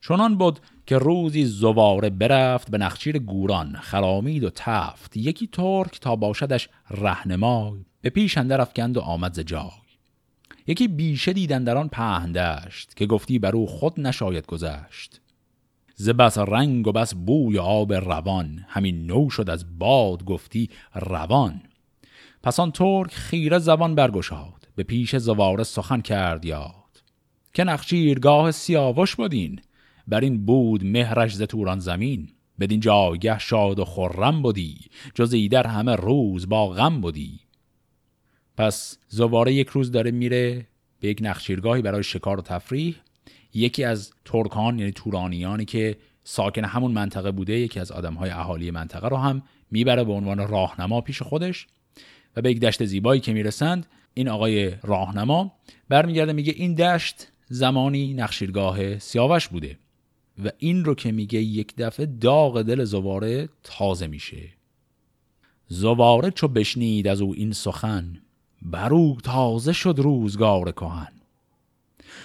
چنان 0.00 0.38
بود 0.38 0.60
که 0.86 0.98
روزی 0.98 1.44
زواره 1.44 2.10
برفت 2.10 2.70
به 2.70 2.78
نخچیر 2.78 3.18
گوران 3.18 3.76
خرامید 3.76 4.44
و 4.44 4.50
تفت 4.54 5.16
یکی 5.16 5.46
ترک 5.46 6.00
تا 6.00 6.16
باشدش 6.16 6.68
رهنمای 6.90 7.84
به 8.00 8.10
پیش 8.10 8.38
اندر 8.38 8.60
افکند 8.60 8.96
و 8.96 9.00
آمد 9.00 9.34
ز 9.34 9.40
جای. 9.40 9.70
یکی 10.66 10.88
بیشه 10.88 11.32
دیدن 11.32 11.64
در 11.64 11.76
آن 11.76 11.88
پهندشت 11.88 12.96
که 12.96 13.06
گفتی 13.06 13.38
بر 13.38 13.56
او 13.56 13.66
خود 13.66 14.00
نشاید 14.00 14.46
گذشت. 14.46 15.20
ز 15.94 16.10
بس 16.10 16.38
رنگ 16.38 16.86
و 16.86 16.92
بس 16.92 17.14
بوی 17.14 17.58
آب 17.58 17.92
روان 17.92 18.64
همین 18.68 19.06
نو 19.06 19.30
شد 19.30 19.50
از 19.50 19.78
باد 19.78 20.24
گفتی 20.24 20.70
روان. 20.94 21.60
پس 22.48 22.60
آن 22.60 22.72
ترک 22.72 23.14
خیره 23.14 23.58
زبان 23.58 23.94
برگشاد 23.94 24.68
به 24.76 24.82
پیش 24.82 25.16
زواره 25.16 25.64
سخن 25.64 26.00
کرد 26.00 26.44
یاد. 26.44 27.02
که 27.54 27.64
نخچیرگاه 27.64 28.50
سیاوش 28.50 29.16
بودین 29.16 29.60
بر 30.06 30.20
این 30.20 30.46
بود 30.46 30.84
مهرش 30.84 31.34
ز 31.34 31.42
توران 31.42 31.78
زمین. 31.78 32.28
بدین 32.60 32.80
جایگه 32.80 33.38
شاد 33.38 33.78
و 33.78 33.84
خرم 33.84 34.42
بودی 34.42 34.78
جز 35.14 35.32
ایدر 35.32 35.66
همه 35.66 35.96
روز 35.96 36.48
با 36.48 36.68
غم 36.68 37.00
بودی 37.00 37.40
پس 38.56 38.98
زواره 39.08 39.52
یک 39.52 39.68
روز 39.68 39.92
داره 39.92 40.10
میره 40.10 40.66
به 41.00 41.08
یک 41.08 41.18
نخچیرگاهی 41.22 41.82
برای 41.82 42.02
شکار 42.02 42.38
و 42.38 42.42
تفریح. 42.42 42.96
یکی 43.54 43.84
از 43.84 44.12
ترکان 44.24 44.78
یعنی 44.78 44.92
تورانیانی 44.92 45.64
که 45.64 45.96
ساکن 46.24 46.64
همون 46.64 46.92
منطقه 46.92 47.30
بوده 47.30 47.58
یکی 47.58 47.80
از 47.80 47.92
آدمهای 47.92 48.30
اهالی 48.30 48.70
منطقه 48.70 49.08
رو 49.08 49.16
هم 49.16 49.42
می‌بره 49.70 50.04
به 50.04 50.12
عنوان 50.12 50.48
راهنما 50.48 51.00
پیش 51.00 51.22
خودش. 51.22 51.66
و 52.36 52.42
به 52.42 52.50
یک 52.50 52.60
دشت 52.60 52.84
زیبایی 52.84 53.20
که 53.20 53.32
می‌رسند 53.32 53.86
این 54.14 54.28
آقای 54.28 54.72
راهنما 54.82 55.52
برمیگرده 55.88 56.32
میگه 56.32 56.52
این 56.56 56.74
دشت 56.74 57.28
زمانی 57.48 58.14
نقشیرگاه 58.14 58.98
سیاوش 58.98 59.48
بوده 59.48 59.78
و 60.44 60.50
این 60.58 60.84
رو 60.84 60.94
که 60.94 61.12
میگه 61.12 61.38
یک 61.38 61.76
دفعه 61.76 62.06
داغ 62.06 62.62
دل 62.62 62.84
زواره 62.84 63.48
تازه 63.62 64.06
میشه. 64.06 64.48
زواره 65.68 66.30
چو 66.30 66.48
بشنید 66.48 67.08
از 67.08 67.20
او 67.20 67.34
این 67.34 67.52
سخن 67.52 68.20
برو 68.62 69.16
تازه 69.22 69.72
شد 69.72 69.94
روزگار 69.98 70.72
کهن. 70.72 71.12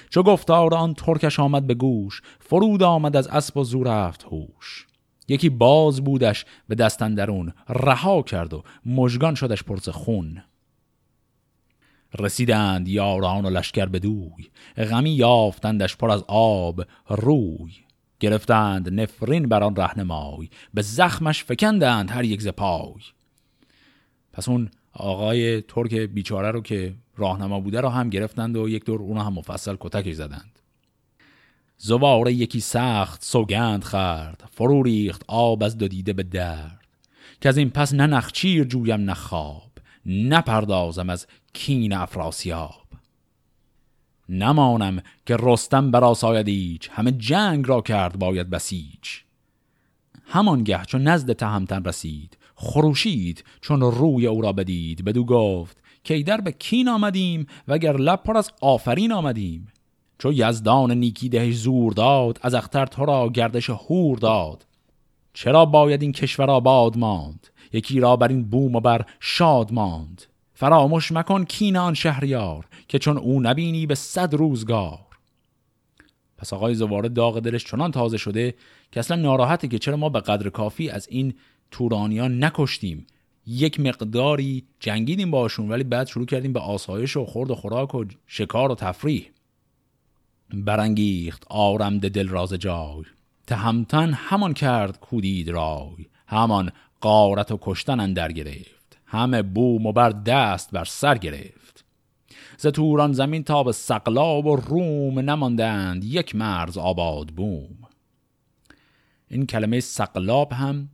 چو 0.10 0.24
گفتار 0.24 0.76
آن 0.76 0.94
ترکش 0.94 1.40
آمد 1.40 1.68
به 1.68 1.74
گوش 1.74 2.22
فرود 2.40 2.84
آمد 2.84 3.16
از 3.16 3.28
اسب 3.28 3.58
و 3.58 3.64
زور 3.64 3.88
رفت 3.88 4.24
هوش. 4.24 4.88
یکی 5.28 5.50
باز 5.50 6.04
بودش 6.04 6.46
به 6.68 6.76
دستن 6.76 7.14
درون 7.14 7.54
رها 7.70 8.22
کرد 8.22 8.54
و 8.54 8.64
مژگان 8.86 9.36
شدش 9.36 9.64
پرس 9.64 9.90
خون. 9.90 10.44
رسیدند 12.20 12.88
یاران 12.88 13.46
و 13.46 13.50
لشکر 13.50 13.86
به 13.86 14.00
دوی 14.00 14.50
غمی 14.78 15.10
یافتندش 15.10 15.98
پر 15.98 16.12
از 16.12 16.24
آب 16.28 16.86
روی. 17.08 17.72
گرفتند 18.20 19.02
نفرین 19.02 19.50
بر 19.50 19.64
آن 19.64 19.76
رهنمای 19.76 20.50
به 20.74 20.82
زخمش 20.82 21.44
فکندند 21.44 22.12
هر 22.12 22.24
یک 22.24 22.42
ز 22.42 22.48
پس 24.34 24.50
اون 24.50 24.70
آقای 24.94 25.62
ترک 25.62 25.96
بیچاره 25.96 26.52
رو 26.52 26.62
که 26.62 26.94
راهنما 27.18 27.60
بوده 27.60 27.82
رو 27.82 27.90
هم 27.90 28.10
گرفتند 28.10 28.58
و 28.58 28.70
یک 28.70 28.86
دور 28.86 29.02
اونو 29.02 29.22
هم 29.22 29.34
مفصل 29.34 29.76
کتکش 29.80 30.14
زدند. 30.14 30.60
زواره 31.86 32.34
یکی 32.34 32.60
سخت 32.60 33.24
سوگند 33.24 33.84
خرد 33.84 34.50
فرو 34.52 34.84
ریخت 34.84 35.24
آب 35.28 35.64
از 35.64 35.78
دو 35.78 35.88
دیده 35.88 36.14
به 36.14 36.24
درد. 36.24 36.80
که 37.42 37.50
از 37.50 37.58
این 37.58 37.70
پس 37.70 37.94
نه 37.94 38.08
نخچیر 38.08 38.64
جویم 38.64 39.02
نه 39.02 39.14
خواب. 39.14 39.72
نپردازم 40.06 41.10
از 41.10 41.28
کین 41.54 41.94
افراسیاب. 41.94 42.88
نمانم 44.30 45.02
که 45.26 45.38
رستم 45.40 45.92
برا 45.92 46.14
ساید 46.14 46.48
ایچ. 46.48 46.90
همه 46.94 47.12
جنگ 47.12 47.68
را 47.68 47.82
کرد 47.82 48.20
باید 48.20 48.50
بسیج 48.50 49.10
همانگه 50.26 50.86
چون 50.86 51.04
نزد 51.04 51.34
تهمتن 51.34 51.84
رسید. 51.84 52.38
خروشید 52.56 53.44
چون 53.62 53.82
روی 53.82 54.28
او 54.28 54.42
را 54.42 54.54
بدید. 54.54 55.06
بدو 55.06 55.26
گفت 55.26 55.78
که 56.04 56.24
در 56.24 56.42
به 56.42 56.52
کین 56.52 56.90
آمدیم 56.90 57.48
وگر 57.68 57.98
لب 57.98 58.24
پر 58.24 58.38
از 58.38 58.52
آفرین 58.62 59.12
آمدیم؟ 59.12 59.73
چو 60.20 60.34
یزدان 60.34 60.92
نیکی 60.92 61.30
دهش 61.30 61.56
زور 61.56 61.94
داد 61.94 62.40
از 62.42 62.54
اختر 62.54 62.86
تو 62.86 63.06
را 63.06 63.30
گردش 63.30 63.70
هور 63.70 64.18
داد. 64.18 64.66
چرا 65.34 65.66
باید 65.66 66.02
این 66.02 66.12
کشور 66.12 66.52
آباد 66.52 66.98
ماند؟ 66.98 67.48
یکی 67.74 68.00
را 68.00 68.16
بر 68.16 68.28
این 68.28 68.44
بوم 68.44 68.76
و 68.76 68.80
بر 68.80 69.06
شاد 69.20 69.72
ماند. 69.72 70.24
فراموش 70.54 71.12
مکن 71.12 71.44
کین 71.44 71.78
آن 71.78 71.94
شهریار 71.94 72.66
که 72.88 73.00
چون 73.00 73.18
او 73.18 73.42
نبینی 73.42 73.86
به 73.86 73.96
صد 73.96 74.34
روزگار. 74.34 75.00
پس 76.38 76.54
آقای 76.54 76.76
زواره 76.76 77.10
داغ 77.10 77.40
دلش 77.40 77.66
چنان 77.66 77.92
تازه 77.92 78.18
شده 78.18 78.54
که 78.92 79.00
اصلا 79.00 79.18
ناراحته 79.18 79.68
که 79.68 79.80
چرا 79.80 79.98
ما 79.98 80.10
به 80.10 80.20
قدر 80.20 80.50
کافی 80.50 80.90
از 80.90 81.08
این 81.10 81.34
تورانیان 81.72 82.44
نکشتیم. 82.44 83.08
یک 83.48 83.80
مقداری 83.80 84.64
جنگیدیم 84.80 85.32
باشون 85.32 85.70
ولی 85.70 85.84
بعد 85.84 86.08
شروع 86.08 86.26
کردیم 86.26 86.54
به 86.54 86.60
آسایش 86.60 87.18
و 87.18 87.26
خورد 87.26 87.52
و 87.52 87.56
خوراک 87.56 87.96
و 87.96 88.06
شکار 88.28 88.72
و 88.72 88.76
تفریح. 88.76 89.26
برانگیخت 90.54 91.44
آرمده 91.50 92.10
دل 92.10 92.28
راز 92.28 92.54
جای. 92.54 93.04
تهمتن 93.48 94.14
همان 94.14 94.54
کرد 94.54 95.00
کودید 95.00 95.50
رای. 95.50 96.06
همان 96.28 96.72
قارت 97.02 97.52
و 97.52 97.60
کشتن 97.62 98.00
اندر 98.00 98.32
گرفت. 98.32 98.98
همه 99.06 99.42
بوم 99.42 99.86
و 99.86 99.92
بر 99.92 100.10
دست 100.10 100.72
بر 100.72 100.86
سر 100.86 101.18
گرفت. 101.18 101.86
ز 102.58 102.68
توران 102.68 103.14
زمین 103.14 103.44
تا 103.44 103.64
به 103.64 103.72
سقلاب 103.72 104.46
و 104.46 104.56
روم 104.56 105.20
نماندند 105.20 106.04
یک 106.04 106.36
مرز 106.36 106.78
آباد 106.78 107.28
بوم. 107.28 107.78
این 109.30 109.46
کلمه 109.46 109.80
سقلاب 109.80 110.54
هم 110.54 110.90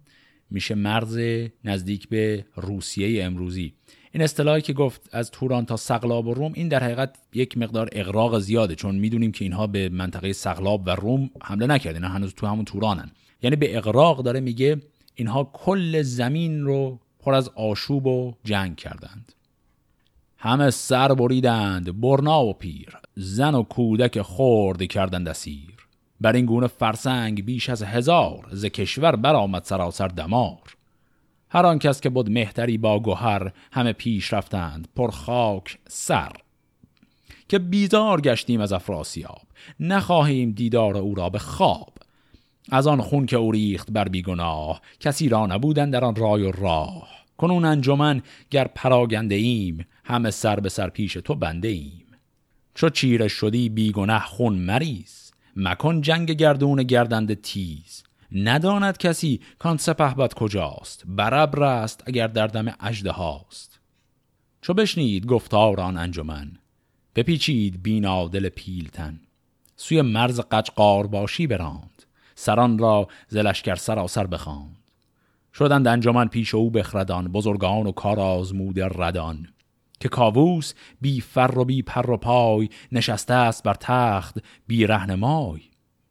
میشه 0.49 0.75
مرز 0.75 1.19
نزدیک 1.63 2.09
به 2.09 2.45
روسیه 2.55 3.23
امروزی. 3.23 3.73
این 4.11 4.23
اصطلاحی 4.23 4.61
که 4.61 4.73
گفت 4.73 5.09
از 5.11 5.31
توران 5.31 5.65
تا 5.65 5.77
سقلاب 5.77 6.27
و 6.27 6.33
روم 6.33 6.51
این 6.55 6.67
در 6.67 6.83
حقیقت 6.83 7.15
یک 7.33 7.57
مقدار 7.57 7.89
اغراق 7.91 8.39
زیاده 8.39 8.75
چون 8.75 8.95
می‌دونیم 8.95 9.31
که 9.31 9.45
اینها 9.45 9.67
به 9.67 9.89
منطقه 9.89 10.33
سقلاب 10.33 10.83
و 10.85 10.89
روم 10.89 11.29
حمله 11.43 11.67
نکردن 11.67 12.03
هنوز 12.03 12.33
تو 12.33 12.47
همون 12.47 12.65
تورانن. 12.65 13.11
یعنی 13.41 13.55
به 13.55 13.77
اغراق 13.77 14.23
داره 14.23 14.39
میگه 14.39 14.81
اینها 15.15 15.51
کل 15.53 16.01
زمین 16.01 16.63
رو 16.63 16.99
پر 17.19 17.33
از 17.33 17.49
آشوب 17.49 18.07
و 18.07 18.33
جنگ 18.43 18.75
کردند. 18.75 19.33
همه 20.37 20.69
سر 20.69 21.13
بریدند 21.13 22.01
برنا 22.01 22.45
و 22.45 22.53
پیر 22.53 22.97
زن 23.15 23.55
و 23.55 23.63
کودک 23.63 24.21
خورد 24.21 24.83
کردند 24.83 25.29
اسیر. 25.29 25.87
بر 26.21 26.33
این 26.33 26.45
گونه 26.45 26.67
فرسنگ 26.67 27.45
بیش 27.45 27.69
از 27.69 27.83
هزار 27.83 28.47
ز 28.51 28.65
کشور 28.65 29.15
برآمد 29.15 29.63
سراسر 29.63 30.07
دمار. 30.07 30.78
هر 31.51 31.65
آن 31.65 31.79
کس 31.79 32.01
که 32.01 32.09
بود 32.09 32.31
مهتری 32.31 32.77
با 32.77 32.99
گوهر 32.99 33.51
همه 33.71 33.93
پیش 33.93 34.33
رفتند 34.33 34.87
پر 34.95 35.11
خاک 35.11 35.77
سر. 35.87 36.31
که 37.49 37.59
بیزار 37.59 38.21
گشتیم 38.21 38.61
از 38.61 38.73
افراسیاب 38.73 39.41
نخواهیم 39.79 40.51
دیدار 40.51 40.97
او 40.97 41.15
را 41.15 41.29
به 41.29 41.39
خواب. 41.39 41.93
از 42.71 42.87
آن 42.87 43.01
خون 43.01 43.25
که 43.25 43.37
او 43.37 43.51
ریخت 43.51 43.91
بر 43.91 44.07
بیگناه 44.07 44.81
کسی 44.99 45.29
را 45.29 45.45
نبودن 45.45 45.89
در 45.89 46.05
آن 46.05 46.15
رای 46.15 46.43
و 46.43 46.51
راه. 46.51 47.09
کنون 47.37 47.65
انجمن 47.65 48.21
گر 48.49 48.67
پراگنده 48.67 49.35
ایم 49.35 49.85
همه 50.03 50.31
سر 50.31 50.59
به 50.59 50.69
سر 50.69 50.89
پیش 50.89 51.13
تو 51.13 51.35
بنده 51.35 51.67
ایم. 51.67 52.05
چو 52.75 52.89
چیره 52.89 53.27
شدی 53.27 53.69
بیگنه 53.69 54.19
خون 54.19 54.55
مریز 54.55 55.31
مکن 55.55 56.01
جنگ 56.01 56.31
گردون 56.31 56.83
گردنده 56.83 57.35
تیز. 57.35 58.03
نداند 58.31 58.97
کسی 58.97 59.41
کان 59.59 59.77
سپه 59.77 60.13
بد 60.13 60.33
کجاست. 60.33 61.03
بربر 61.05 61.63
است 61.63 62.03
اگر 62.05 62.27
در 62.27 62.47
دم 62.47 62.75
اجده 62.79 63.11
هاست. 63.11 63.79
چو 64.61 64.73
بشنید 64.73 65.25
گفتار 65.25 65.81
آن 65.81 65.97
انجمن 65.97 66.51
بپیچید 67.15 67.83
بینا 67.83 68.27
دل 68.27 68.49
پیلتن. 68.49 69.19
سوی 69.75 70.01
مرز 70.01 70.39
قچقار 70.39 71.07
باشی 71.07 71.47
براند 71.47 72.03
سران 72.35 72.77
را 72.77 73.07
زلشکر 73.27 73.75
سراسر 73.75 74.27
بخواند. 74.27 74.77
شدند 75.53 75.87
انجمن 75.87 76.27
پیش 76.27 76.55
او 76.55 76.69
بخردان 76.69 77.27
بزرگان 77.27 77.87
و 77.87 77.91
کارآزموده 77.91 78.79
ردان. 78.79 79.47
که 79.99 80.09
کاووس 80.09 80.73
بی 81.01 81.21
فر 81.21 81.57
و 81.57 81.65
بی 81.65 81.81
پر 81.81 82.09
و 82.09 82.17
پای 82.17 82.69
نشسته 82.91 83.33
است 83.33 83.63
بر 83.63 83.73
تخت 83.73 84.37
بی 84.67 84.87
رهنمای. 84.87 85.68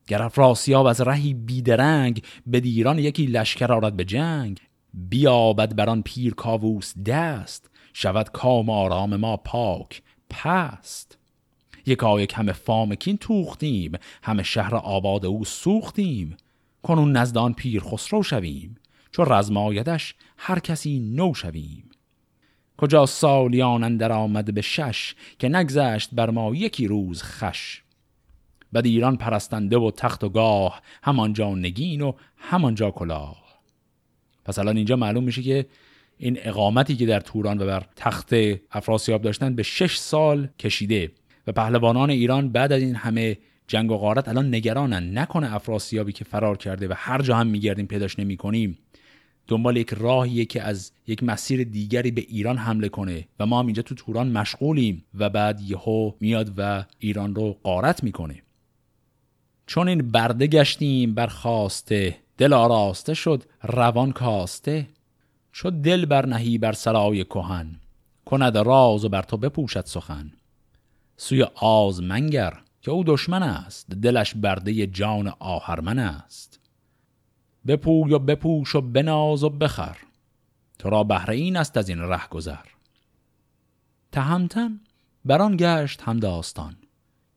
گر 0.08 0.22
افراسیاب 0.22 0.86
از 0.86 1.00
رهی 1.00 1.34
بیدرنگ 1.34 2.22
به 2.46 2.60
ایران 2.60 2.98
یکی 2.98 3.26
لشکر 3.26 3.72
آرد 3.72 3.96
به 3.96 4.04
جنگ. 4.04 4.60
بیابد 4.94 5.76
بران 5.76 6.02
پیر 6.02 6.34
کاووس 6.34 6.98
دست 6.98 7.70
شود 7.92 8.28
کام 8.28 8.70
آرام 8.70 9.16
ما 9.16 9.36
پاک 9.36 10.02
پست. 10.30 11.18
یکایک 11.86 12.34
همه 12.36 12.52
فامکین 12.52 13.16
توختیم 13.16 13.92
همه 14.22 14.42
شهر 14.42 14.74
آباد 14.74 15.26
او 15.26 15.44
سوختیم. 15.44 16.36
کنون 16.82 17.12
نزدان 17.12 17.54
پیر 17.54 17.82
خسرو 17.82 18.22
شویم 18.22 18.76
چو 19.12 19.24
رزمایدش 19.24 20.14
هر 20.36 20.58
کسی 20.58 20.98
نو 20.98 21.34
شویم. 21.34 21.90
کجا 22.76 23.06
سالیان 23.06 23.84
اندر 23.84 24.12
آمد 24.12 24.54
به 24.54 24.60
شش 24.60 25.14
که 25.38 25.48
نگذشت 25.48 26.10
بر 26.12 26.30
ما 26.30 26.54
یکی 26.54 26.86
روز 26.86 27.22
خش. 27.22 27.82
بد 28.74 28.86
ایران 28.86 29.16
پرستنده 29.16 29.78
و 29.78 29.90
تخت 29.90 30.24
و 30.24 30.28
گاه 30.28 30.82
همانجا 31.02 31.54
نگین 31.54 32.00
و 32.00 32.12
همانجا 32.36 32.90
کلاه. 32.90 33.44
پس 34.44 34.58
الان 34.58 34.76
اینجا 34.76 34.96
معلوم 34.96 35.24
میشه 35.24 35.42
که 35.42 35.66
این 36.18 36.38
اقامتی 36.42 36.96
که 36.96 37.06
در 37.06 37.20
توران 37.20 37.62
و 37.62 37.66
بر 37.66 37.82
تخت 37.96 38.34
افراسیاب 38.72 39.22
داشتن 39.22 39.54
به 39.54 39.62
شش 39.62 39.96
سال 39.96 40.48
کشیده 40.58 41.12
و 41.46 41.52
پهلوانان 41.52 42.10
ایران 42.10 42.48
بعد 42.48 42.72
از 42.72 42.82
این 42.82 42.94
همه 42.94 43.38
جنگ 43.66 43.90
و 43.90 43.96
غارت 43.96 44.28
الان 44.28 44.54
نگرانن. 44.54 45.18
نکنه 45.18 45.54
افراسیابی 45.54 46.12
که 46.12 46.24
فرار 46.24 46.56
کرده 46.56 46.88
و 46.88 46.94
هر 46.96 47.22
جا 47.22 47.36
هم 47.36 47.46
میگردیم 47.46 47.86
پیداش 47.86 48.18
نمی‌کنیم. 48.18 48.78
دنبال 49.46 49.76
یک 49.76 49.94
راهیه 49.94 50.44
که 50.44 50.62
از 50.62 50.92
یک 51.06 51.22
مسیر 51.22 51.64
دیگری 51.64 52.10
به 52.10 52.20
ایران 52.28 52.56
حمله 52.56 52.88
کنه 52.88 53.28
و 53.40 53.46
ما 53.46 53.58
هم 53.58 53.66
اینجا 53.66 53.82
تو 53.82 53.94
توران 53.94 54.30
مشغولیم 54.30 55.04
و 55.14 55.30
بعد 55.30 55.60
یهو 55.60 56.12
میاد 56.20 56.52
و 56.56 56.84
ایران 56.98 57.34
رو 57.34 57.56
قارت 57.62 58.04
می‌کنه. 58.04 58.42
چون 59.68 59.88
این 59.88 60.10
برده 60.10 60.46
گشتیم 60.46 61.14
برخواسته 61.14 62.16
دل 62.38 62.52
آراسته 62.52 63.14
شد 63.14 63.44
روان 63.62 64.12
کاسته. 64.12 64.88
چو 65.52 65.70
دل 65.70 66.06
برنهی 66.06 66.58
بر 66.58 66.72
سرای 66.72 67.24
کهن 67.24 67.80
کند 68.24 68.58
راز 68.58 69.04
و 69.04 69.08
بر 69.08 69.22
تو 69.22 69.36
بپوشد 69.36 69.84
سخن. 69.86 70.32
سوی 71.16 71.42
آز 71.54 72.02
منگر 72.02 72.58
که 72.82 72.90
او 72.90 73.04
دشمن 73.04 73.42
است 73.42 73.90
دلش 73.90 74.34
برده 74.34 74.86
جان 74.86 75.32
آهرمن 75.38 75.98
است. 75.98 76.60
بپوی 77.66 78.12
و 78.12 78.18
بپوش 78.18 78.74
و 78.74 78.80
بناز 78.80 79.44
و 79.44 79.50
بخر 79.50 79.96
تو 80.78 80.90
را 80.90 81.04
بهره 81.04 81.34
این 81.34 81.56
است 81.56 81.76
از 81.76 81.88
این 81.88 81.98
ره 81.98 82.28
گذر 82.28 82.66
تهمتن 84.12 84.80
بران 85.24 85.56
گشت 85.56 86.02
هم 86.02 86.20
داستان. 86.20 86.76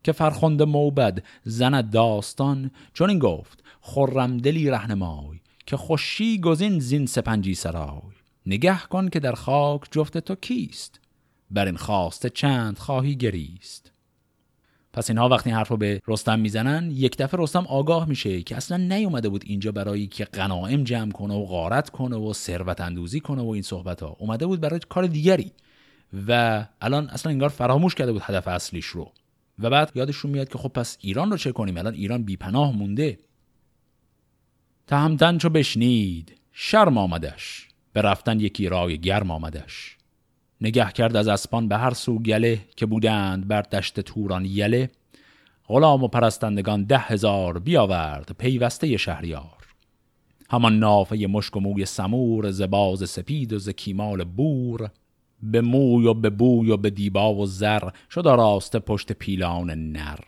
که 0.04 0.12
فرخنده 0.12 0.66
موبد 0.66 1.24
زند 1.44 1.92
داستان 1.92 2.72
چون 2.94 3.10
این 3.10 3.20
گفت 3.20 3.64
خرم 3.82 4.38
دلی 4.38 4.70
رهنمای 4.70 5.40
که 5.66 5.78
خوشی 5.78 6.40
گزین 6.40 6.80
زین 6.80 7.06
سپنجی 7.06 7.56
سرای. 7.56 8.02
نگه 8.46 8.80
کن 8.80 9.10
که 9.10 9.20
در 9.20 9.34
خاک 9.34 9.82
جفت 9.92 10.18
تو 10.18 10.36
کیست؟ 10.36 11.00
بر 11.52 11.66
این 11.66 11.78
خواسته 11.78 12.30
چند 12.30 12.78
خواهی 12.78 13.16
گریست؟ 13.16 13.92
پس 14.94 15.10
اینها 15.10 15.30
وقتی 15.30 15.50
حرف 15.50 15.68
رو 15.68 15.78
به 15.78 16.02
رستم 16.08 16.40
می‌زنن 16.40 16.92
یک 16.92 17.18
دفعه 17.18 17.40
رستم 17.40 17.66
آگاه 17.68 18.10
میشه 18.10 18.42
که 18.42 18.56
اصلا 18.56 18.78
نیومده 18.78 19.30
بود 19.30 19.44
اینجا 19.46 19.72
برای 19.72 20.08
که 20.08 20.26
غنایم 20.26 20.84
جمع 20.84 21.12
کنه 21.12 21.34
و 21.34 21.46
غارت 21.46 21.90
کنه 21.90 22.16
و 22.16 22.34
ثروت 22.34 22.82
اندوزی 22.82 23.20
کنه 23.20 23.42
و 23.42 23.50
این 23.50 23.64
صحبت 23.64 24.04
ها 24.04 24.16
اومده 24.20 24.46
بود 24.46 24.62
برای 24.62 24.80
کار 24.90 25.08
دیگری 25.08 25.52
و 26.28 26.66
الان 26.82 27.10
اصلا 27.10 27.32
انگار 27.32 27.50
فراموش 27.50 27.96
کرده 27.96 28.12
بود 28.12 28.22
هدف 28.26 28.48
اصلیش 28.48 28.86
رو. 28.86 29.12
و 29.62 29.70
بعد 29.70 29.92
یادشون 29.96 30.32
میاد 30.32 30.50
که 30.50 30.58
خب 30.58 30.70
پس 30.70 30.98
ایران 31.02 31.32
رو 31.32 31.38
چه 31.38 31.52
کنیم؟ 31.52 31.78
الان 31.78 31.94
ایران 31.94 32.24
بیپناه 32.24 32.78
مونده. 32.78 33.20
تهمتن 34.88 35.38
چو 35.38 35.50
بشنید 35.50 36.38
شرم 36.52 36.98
آمدش. 36.98 37.68
به 37.94 38.02
رفتن 38.02 38.40
یکی 38.40 38.70
رای 38.70 38.98
گرم 38.98 39.32
آمدش. 39.32 39.98
نگه 40.62 40.92
کرد 40.92 41.16
از 41.16 41.28
اسپان 41.28 41.68
به 41.68 41.78
هر 41.78 41.94
سو 41.94 42.20
گله 42.20 42.62
که 42.76 42.86
بودند 42.86 43.48
بر 43.48 43.62
دشت 43.62 44.00
توران 44.00 44.46
یله. 44.46 44.90
غلام 45.68 46.04
و 46.04 46.08
پرستندگان 46.08 46.84
ده 46.84 46.98
هزار 46.98 47.60
بیاورد 47.60 48.36
پیوسته 48.38 48.98
شهریار. 48.98 49.58
همان 50.50 50.80
نافه 50.80 51.28
مشک 51.28 51.58
و 51.58 51.60
موی 51.60 51.86
سمور 51.86 52.52
زباز 52.52 53.10
سپید 53.10 53.54
و 53.54 53.60
زکیمال 53.60 54.24
بور. 54.24 54.90
به 55.44 55.62
موی 55.62 56.06
و 56.06 56.14
به 56.14 56.30
بوی 56.30 56.72
و 56.72 56.78
به 56.78 56.90
دیبا 56.90 57.36
و 57.36 57.46
زر 57.46 57.90
شد 58.12 58.26
راسته 58.26 58.80
پشت 58.80 59.12
پیلان 59.12 59.92
نر. 59.92 60.20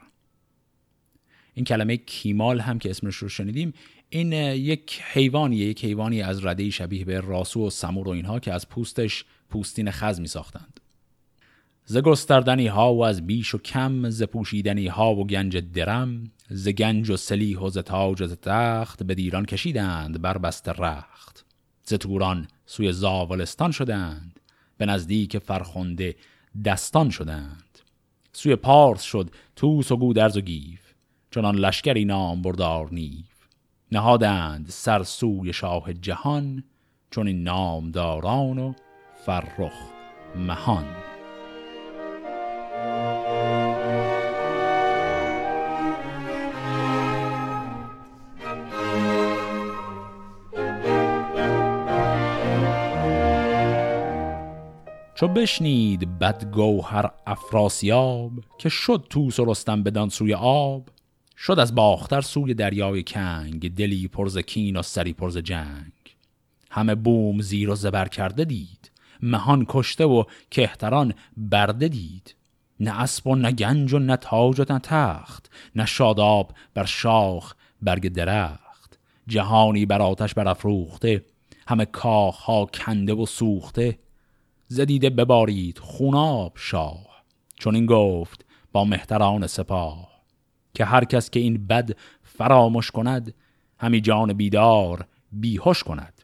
این 1.54 1.66
کلمه 1.66 1.98
کیمال 1.98 2.60
هم 2.60 2.80
که 2.80 2.90
اسمش 2.90 3.16
رو 3.16 3.30
شنیدیم 3.30 3.74
این 4.10 4.34
یک 4.34 5.02
حیوانیه 5.04 5.66
یک 5.66 5.86
حیوانی 5.86 6.22
از 6.22 6.46
رده 6.46 6.70
شبیه 6.70 7.06
به 7.06 7.20
راسو 7.20 7.68
و 7.68 7.70
سمور 7.70 8.08
و 8.08 8.12
اینها 8.12 8.40
که 8.40 8.54
از 8.54 8.70
پوستش 8.70 9.26
پوستین 9.50 9.92
خز 9.92 10.20
می 10.20 10.28
ساختند 10.28 10.80
ز 11.86 11.98
گستردنی 11.98 12.68
ها 12.68 12.94
و 12.94 13.06
از 13.06 13.28
بیش 13.28 13.56
و 13.56 13.58
کم 13.58 14.10
ز 14.10 14.24
پوشیدنی 14.24 14.88
ها 14.88 15.16
و 15.16 15.28
گنج 15.28 15.58
درم 15.58 16.32
ز 16.50 16.68
گنج 16.68 17.10
و 17.10 17.18
سلیح 17.18 17.60
و 17.60 17.70
ز 17.70 17.78
تاج 17.78 18.22
و 18.22 18.28
ز 18.28 18.34
تخت 18.34 19.04
به 19.04 19.16
دیران 19.16 19.46
کشیدند 19.46 20.22
بر 20.22 20.38
بست 20.38 20.70
رخت. 20.70 21.46
ز 21.84 21.94
توران 21.94 22.48
سوی 22.66 22.92
زاولستان 22.92 23.72
شدند. 23.72 24.40
به 24.78 24.86
نزدیک 24.86 25.38
فرخنده 25.38 26.16
دستان 26.66 27.10
شدند. 27.10 27.80
سوی 28.34 28.56
پارس 28.56 29.02
شد 29.02 29.30
توس 29.56 29.92
و 29.92 29.98
گودرز 29.98 30.38
و 30.38 30.42
گیف. 30.42 30.94
چنان 31.32 31.56
لشکری 31.56 32.06
نام 32.06 32.42
بردار 32.42 32.94
نیف. 32.94 33.48
نهادند 33.92 34.70
سر 34.70 35.04
سوی 35.04 35.54
شاه 35.54 35.94
جهان 35.94 36.64
چون 37.12 37.28
این 37.28 37.44
نامداران 37.44 38.60
و 38.60 38.74
فرخ 39.26 39.74
مهان. 40.36 41.13
چو 55.24 55.30
بشنید 55.30 56.20
بدگوهر 56.20 57.12
افراسیاب 57.28 58.32
که 58.58 58.70
شد 58.70 59.08
توس 59.10 59.40
و 59.40 59.46
رستم 59.46 59.84
بدان 59.84 60.10
سوی 60.10 60.34
آب 60.34 60.90
شد 61.38 61.60
از 61.60 61.76
باختر 61.76 62.22
سوی 62.22 62.54
دریای 62.54 63.04
کنگ 63.04 63.76
دلی 63.76 64.08
پرز 64.08 64.38
کین 64.38 64.76
و 64.78 64.82
سری 64.82 65.14
پرز 65.14 65.38
جنگ. 65.38 65.92
همه 66.72 66.96
بوم 66.96 67.42
زیر 67.42 67.70
و 67.70 67.76
زبر 67.76 68.08
کرده 68.08 68.46
دید 68.46 68.92
مهان 69.22 69.66
کشته 69.70 70.06
و 70.06 70.24
کهتران 70.52 71.14
برده 71.38 71.88
دید. 71.88 72.36
نه 72.80 73.02
اسب 73.02 73.28
و 73.28 73.36
نه 73.36 73.52
گنج 73.52 73.94
و 73.94 74.00
نه 74.00 74.18
تاج 74.18 74.60
و 74.60 74.66
نه 74.70 74.80
تخت 74.80 75.52
نه 75.76 75.86
شاداب 75.86 76.54
بر 76.74 76.86
شاخ 76.86 77.54
برگ 77.82 78.08
درخت. 78.08 79.00
جهانی 79.28 79.86
بر 79.86 80.02
آتش 80.02 80.34
برافروخته 80.34 81.26
همه 81.68 81.86
کاخ 81.86 82.36
ها 82.36 82.66
کنده 82.66 83.14
و 83.14 83.26
سوخته. 83.26 84.03
زدیده 84.74 85.10
ببارید 85.10 85.78
خوناب 85.78 86.54
شاه. 86.56 87.24
چون 87.60 87.76
این 87.76 87.86
گفت 87.86 88.46
با 88.72 88.86
مهتران 88.86 89.48
سپاه 89.48 90.10
که 90.74 90.86
هر 90.86 91.06
کس 91.06 91.30
که 91.30 91.40
این 91.40 91.68
بد 91.68 91.90
فراموش 92.24 92.92
کند 92.92 93.34
همی 93.80 94.02
جان 94.02 94.34
بیدار 94.34 95.08
بیهوش 95.32 95.84
کند. 95.84 96.22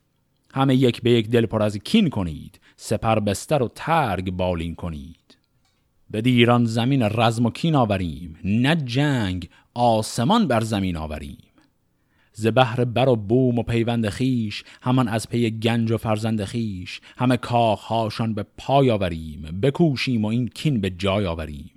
همه 0.53 0.75
یک 0.75 1.01
به 1.01 1.11
یک 1.11 1.29
دل 1.29 1.45
پر 1.45 1.63
از 1.63 1.77
کین 1.77 2.09
کنید 2.09 2.59
سپر 2.75 3.19
بستر 3.19 3.63
و 3.63 3.67
ترگ 3.75 4.31
بالین 4.31 4.75
کنید. 4.75 5.37
به 6.09 6.21
دیران 6.21 6.65
زمین 6.65 7.03
رزم 7.03 7.45
و 7.45 7.51
کین 7.51 7.75
آوریم 7.75 8.39
نه 8.43 8.75
جنگ 8.75 9.49
آسمان 9.73 10.47
بر 10.47 10.61
زمین 10.61 10.97
آوریم. 10.97 11.48
ز 12.39 12.47
بهر 12.47 12.85
بر 12.85 13.09
و 13.09 13.15
بوم 13.15 13.59
و 13.59 13.63
پیوند 13.63 14.09
خیش 14.09 14.63
همان 14.81 15.07
از 15.07 15.29
پی 15.29 15.51
گنج 15.51 15.91
و 15.91 15.97
فرزند 15.97 16.43
خیش 16.43 17.01
همه 17.17 17.39
هاشان 17.87 18.33
به 18.33 18.45
پای 18.57 18.91
آوریم 18.91 19.59
بکوشیم 19.61 20.25
و 20.25 20.27
این 20.27 20.47
کین 20.47 20.81
به 20.81 20.89
جای 20.89 21.25
آوریم. 21.25 21.71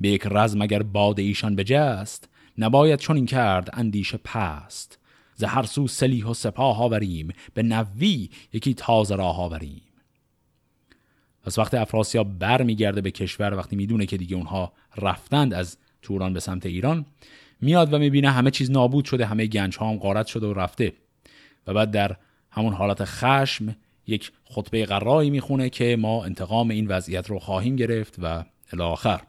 به 0.00 0.08
یک 0.08 0.22
رزم 0.30 0.62
اگر 0.62 0.82
باد 0.82 1.20
ایشان 1.20 1.56
بجست 1.56 2.28
نباید 2.58 2.98
چون 2.98 3.16
این 3.16 3.26
کرد 3.26 3.70
اندیشه 3.72 4.18
پست. 4.24 4.98
ز 5.34 5.44
هر 5.44 5.62
سو 5.62 5.88
سلیح 5.88 6.26
و 6.26 6.34
سپاه 6.34 6.82
آوریم 6.82 7.32
به 7.54 7.62
نوی 7.62 8.30
یکی 8.52 8.74
تازه 8.74 9.14
راه 9.14 9.40
آوریم. 9.40 9.82
پس 11.42 11.58
وقتی 11.58 11.76
افراسیاب 11.76 12.38
بر 12.38 12.62
میگرده 12.62 13.00
به 13.00 13.10
کشور 13.10 13.54
وقتی 13.54 13.76
می‌دونه 13.76 14.06
که 14.06 14.16
دیگه 14.16 14.36
اونها 14.36 14.72
رفتند 14.96 15.54
از 15.54 15.76
توران 16.02 16.32
به 16.32 16.40
سمت 16.40 16.66
ایران 16.66 17.06
میاد 17.62 17.94
و 17.94 17.98
می‌بینه 17.98 18.30
همه 18.30 18.50
چیز 18.50 18.70
نابود 18.70 19.04
شده 19.04 19.26
همه 19.26 19.46
گنج 19.46 19.76
ها 19.76 19.88
هم 19.88 19.98
غارت 19.98 20.26
شده 20.26 20.46
و 20.46 20.52
رفته. 20.52 20.92
و 21.66 21.74
بعد 21.74 21.90
در 21.90 22.16
همون 22.50 22.72
حالت 22.72 23.04
خشم 23.04 23.76
یک 24.06 24.32
خطبه 24.44 24.86
قرایی 24.86 25.30
می‌خونه 25.30 25.70
که 25.70 25.96
ما 26.00 26.24
انتقام 26.24 26.70
این 26.70 26.86
وضعیت 26.86 27.30
رو 27.30 27.38
خواهیم 27.38 27.76
گرفت 27.76 28.16
و 28.18 28.44
الاخر 28.72 29.20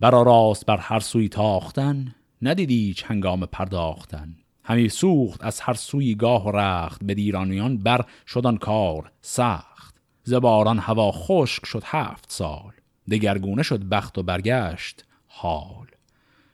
برا 0.00 0.22
راست 0.22 0.66
بر 0.66 0.76
هر 0.76 1.00
سوی 1.00 1.28
تاختن 1.28 2.14
ندیدی 2.42 2.94
هنگام 3.04 3.46
پرداختن. 3.46 4.36
همی 4.64 4.88
سوخت 4.88 5.44
از 5.44 5.60
هر 5.60 5.74
سوی 5.74 6.14
گاه 6.14 6.46
و 6.46 6.56
رخت 6.56 7.04
به 7.04 7.14
دیرانیان 7.14 7.78
بر 7.78 8.04
شدن 8.26 8.56
کار 8.56 9.12
سخت. 9.22 9.94
زباران 10.22 10.78
هوا 10.78 11.12
خشک 11.12 11.66
شد 11.66 11.82
هفت 11.86 12.32
سال 12.32 12.72
دگرگونه 13.10 13.62
شد 13.62 13.82
بخت 13.82 14.18
و 14.18 14.22
برگشت 14.22 15.04
حال. 15.26 15.87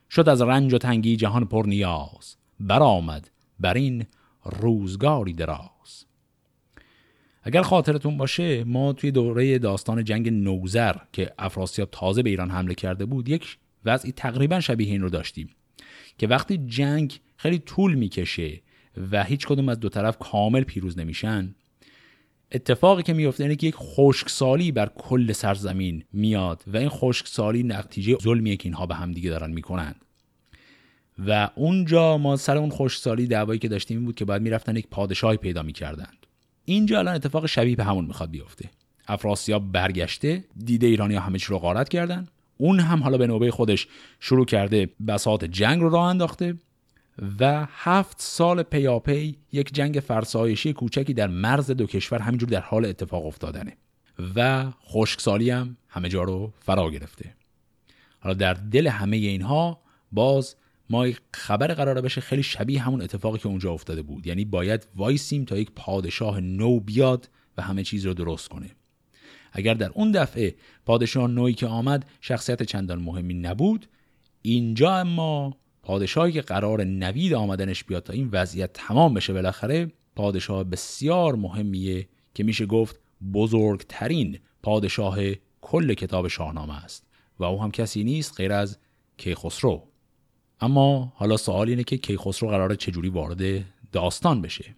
شد 0.09 0.29
از 0.29 0.41
رنج 0.41 0.73
و 0.73 0.77
تنگی 0.77 1.15
جهان 1.15 1.45
پر 1.45 1.63
نیاز 1.67 2.35
برآمد 2.59 3.29
بر 3.59 3.73
این 3.73 4.05
روزگاری 4.43 5.33
دراز. 5.33 6.05
اگر 7.43 7.61
خاطرتون 7.61 8.17
باشه 8.17 8.63
ما 8.63 8.93
توی 8.93 9.11
دوره 9.11 9.59
داستان 9.59 10.03
جنگ 10.03 10.29
نوزر 10.29 10.95
که 11.13 11.31
افراسیاب 11.39 11.89
تازه 11.91 12.23
به 12.23 12.29
ایران 12.29 12.51
حمله 12.51 12.75
کرده 12.75 13.05
بود 13.05 13.29
یک 13.29 13.57
وضعی 13.85 14.11
تقریبا 14.11 14.59
شبیه 14.59 14.87
این 14.87 15.01
رو 15.01 15.09
داشتیم 15.09 15.49
که 16.17 16.27
وقتی 16.27 16.57
جنگ 16.57 17.19
خیلی 17.37 17.59
طول 17.59 17.93
می‌کشه 17.93 18.61
و 19.11 19.23
هیچ 19.23 19.47
کدوم 19.47 19.69
از 19.69 19.79
دو 19.79 19.89
طرف 19.89 20.17
کامل 20.17 20.63
پیروز 20.63 20.97
نمیشن 20.99 21.55
اتفاقی 22.51 23.03
که 23.03 23.13
میفته 23.13 23.43
اینه 23.43 23.55
که 23.55 23.67
یک 23.67 23.75
خشکسالی 23.77 24.71
بر 24.71 24.91
کل 24.97 25.31
سرزمین 25.31 26.03
میاد 26.13 26.63
و 26.67 26.77
این 26.77 26.89
خشکسالی 26.89 27.63
نتیجه 27.63 28.17
ظلمیه 28.23 28.57
که 28.57 28.69
اینها 28.69 28.85
به 28.85 28.95
هم 28.95 29.11
دیگه 29.11 29.29
دارن 29.29 29.51
می‌کنند. 29.51 29.95
و 31.27 31.49
اونجا 31.55 32.17
ما 32.17 32.35
سر 32.35 32.57
اون 32.57 32.69
خشکسالی 32.69 33.27
دعوایی 33.27 33.59
که 33.59 33.67
داشتیم 33.67 33.97
این 33.97 34.05
بود 34.05 34.15
که 34.15 34.25
باید 34.25 34.41
می‌رفتن 34.41 34.75
یک 34.75 34.87
پادشاهی 34.87 35.37
پیدا 35.37 35.63
می‌کردند. 35.63 36.17
اینجا 36.65 36.99
الان 36.99 37.15
اتفاق 37.15 37.45
شبیه 37.45 37.75
به 37.75 37.83
همون 37.83 38.05
می‌خواد 38.05 38.29
بیفته. 38.29 38.69
افراسیاب 39.07 39.71
برگشته 39.71 40.43
دیده 40.65 40.87
ایرانی 40.87 41.15
ها 41.15 41.21
همه 41.21 41.39
چی 41.39 41.47
رو 41.47 41.59
غارت 41.59 41.89
کردن. 41.89 42.27
اون 42.57 42.79
هم 42.79 43.03
حالا 43.03 43.17
به 43.17 43.27
نوبه 43.27 43.51
خودش 43.51 43.87
شروع 44.19 44.45
کرده 44.45 44.89
بساط 45.07 45.43
جنگ 45.43 45.81
رو 45.81 45.89
راه 45.89 46.03
انداخته. 46.03 46.55
و 47.39 47.67
هفت 47.69 48.21
سال 48.21 48.63
پیاپی 48.63 49.37
یک 49.51 49.73
جنگ 49.73 49.99
فرسایشی 49.99 50.73
کوچکی 50.73 51.13
در 51.13 51.27
مرز 51.27 51.71
دو 51.71 51.85
کشور 51.85 52.19
همینجور 52.19 52.49
در 52.49 52.59
حال 52.59 52.85
اتفاق 52.85 53.25
افتادنه. 53.25 53.77
و 54.35 54.71
خشکسالی 54.71 55.49
هم 55.49 55.77
همه 55.89 56.09
جا 56.09 56.23
رو 56.23 56.53
فرا 56.59 56.91
گرفته. 56.91 57.35
حالا 58.19 58.33
در 58.35 58.53
دل 58.53 58.87
همه 58.87 59.17
اینها 59.17 59.81
باز 60.11 60.55
ما 60.89 61.07
خبر 61.33 61.67
قراره 61.67 62.01
بشه 62.01 62.21
خیلی 62.21 62.43
شبیه 62.43 62.81
همون 62.81 63.01
اتفاقی 63.01 63.37
که 63.37 63.47
اونجا 63.47 63.71
افتاده 63.71 64.01
بود. 64.01 64.27
یعنی 64.27 64.45
باید 64.45 64.87
وایسیم 64.95 65.45
تا 65.45 65.57
یک 65.57 65.71
پادشاه 65.75 66.39
نو 66.39 66.79
بیاد 66.79 67.29
و 67.57 67.61
همه 67.61 67.83
چیز 67.83 68.05
رو 68.05 68.13
درست 68.13 68.49
کنه. 68.49 68.71
اگر 69.51 69.73
در 69.73 69.91
اون 69.93 70.11
دفعه 70.11 70.55
پادشاه 70.85 71.27
نوی 71.27 71.53
که 71.53 71.67
آمد 71.67 72.05
شخصیت 72.21 72.63
چندان 72.63 73.01
مهمی 73.01 73.33
نبود 73.33 73.87
اینجا 74.41 74.95
اما 74.95 75.57
پادشاهی 75.85 76.31
که 76.31 76.41
قرار 76.41 76.83
نوید 76.83 77.33
آمدنش 77.33 77.83
بیاد 77.83 78.03
تا 78.03 78.13
این 78.13 78.29
وضعیت 78.31 78.73
تمام 78.73 79.13
بشه 79.13 79.33
بالاخره 79.33 79.91
پادشاه 80.15 80.63
بسیار 80.63 81.35
مهمیه 81.35 82.07
که 82.33 82.43
میشه 82.43 82.65
گفت 82.65 82.99
بزرگترین 83.33 84.39
پادشاه 84.63 85.17
کل 85.61 85.93
کتاب 85.93 86.27
شاهنامه 86.27 86.83
است 86.83 87.07
و 87.39 87.43
او 87.43 87.61
هم 87.61 87.71
کسی 87.71 88.03
نیست 88.03 88.33
غیر 88.37 88.53
از 88.53 88.77
کیخسرو. 89.17 89.83
اما 90.61 91.13
حالا 91.15 91.37
سوال 91.37 91.69
اینه 91.69 91.83
که 91.83 91.97
کیخسرو 91.97 92.49
قراره 92.49 92.75
چجوری 92.75 93.09
وارد 93.09 93.65
داستان 93.91 94.41
بشه؟ 94.41 94.75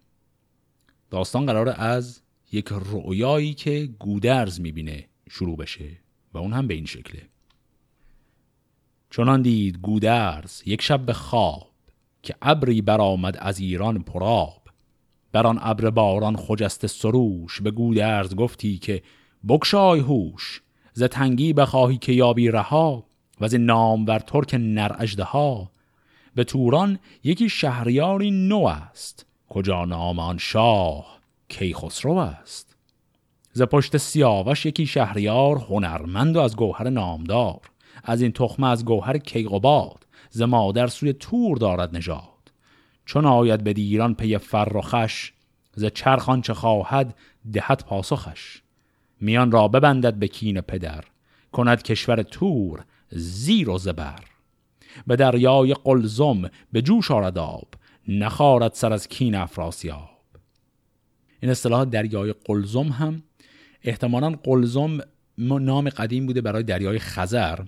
داستان 1.10 1.46
قراره 1.46 1.72
از 1.82 2.22
یک 2.52 2.68
رؤیایی 2.72 3.54
که 3.54 3.90
گودرز 4.00 4.60
می‌بینه 4.60 5.06
شروع 5.30 5.58
بشه 5.58 5.90
و 6.34 6.38
اون 6.38 6.54
هم 6.54 6.68
به 6.68 6.74
این 6.74 6.86
شکله. 6.86 7.22
چنان 9.10 9.42
دید 9.42 9.78
گودرز 9.78 10.62
یک 10.66 10.82
شب 10.82 11.06
به 11.06 11.14
خواب 11.14 11.68
که 12.24 12.36
ابری 12.42 12.82
برآمد 12.82 13.38
از 13.40 13.60
ایران 13.60 14.00
پراب 14.00 14.62
بر 15.32 15.48
آن 15.48 15.60
ابر 15.62 15.90
باران 15.90 16.36
خجست 16.36 16.88
سروش 16.88 17.62
به 17.62 17.72
گودرز 17.72 18.36
گفتی 18.36 18.78
که 18.78 19.04
بکشای 19.48 20.00
هوش 20.00 20.62
ز 20.94 21.04
تنگی 21.04 21.54
بخواهی 21.54 21.98
که 21.98 22.12
یابی 22.12 22.52
رها 22.52 23.04
و 23.42 23.48
ز 23.48 23.56
نامور 23.56 24.20
ترک 24.20 24.54
نر 24.54 25.06
ها 25.20 25.72
به 26.36 26.44
توران 26.44 27.00
یکی 27.24 27.50
شهریاری 27.50 28.32
نو 28.32 28.66
است 28.66 29.26
کجا 29.50 29.86
نام 29.86 30.20
آن 30.20 30.38
شاه 30.38 31.20
کیخسرو 31.50 32.18
است. 32.18 32.76
ز 33.54 33.62
پشت 33.62 33.98
سیاوش 33.98 34.66
یکی 34.66 34.86
شهریار 34.86 35.58
هنرمند 35.58 36.36
و 36.36 36.40
از 36.40 36.56
گوهر 36.56 36.90
نامدار. 36.90 37.60
از 38.10 38.22
این 38.22 38.32
تخمه 38.32 38.68
از 38.68 38.86
گوهر 38.86 39.18
کیقوباد 39.18 40.08
ز 40.30 40.42
مادر 40.42 40.88
سوی 40.88 41.14
تور 41.14 41.58
دارد 41.58 41.96
نژاد. 41.96 42.52
چون 43.06 43.26
آید 43.26 43.64
به 43.64 43.74
دیران 43.74 44.16
پی 44.16 44.38
فر 44.38 44.72
و 44.76 44.82
خش 44.82 45.34
ز 45.76 45.86
چرخان 45.86 46.42
چه 46.42 46.54
خواهد 46.54 47.16
دهت 47.54 47.86
پاسخش. 47.86 48.62
میان 49.22 49.52
را 49.52 49.68
ببندد 49.68 50.14
به 50.14 50.28
کین 50.28 50.62
پدر 50.62 51.04
کند 51.52 51.84
کشور 51.84 52.24
تور 52.24 52.86
زیر 53.10 53.70
و 53.70 53.78
زبر. 53.78 54.20
به 55.08 55.16
دریای 55.16 55.74
قلزم 55.74 56.50
به 56.72 56.82
جوش 56.82 57.12
آرد 57.12 57.38
آب 57.38 57.68
نخارد 58.08 58.74
سر 58.74 58.94
از 58.94 59.08
کین 59.08 59.36
افراسیاب. 59.36 60.10
این 61.40 61.52
اصطلاح 61.52 61.86
دریای 61.86 62.34
قلزم 62.46 62.88
هم 62.88 63.24
احتمالا 63.84 64.36
قلزم 64.44 65.00
نام 65.38 65.90
قدیم 65.90 66.26
بوده 66.26 66.42
برای 66.42 66.64
دریای 66.64 67.00
خزر. 67.00 67.60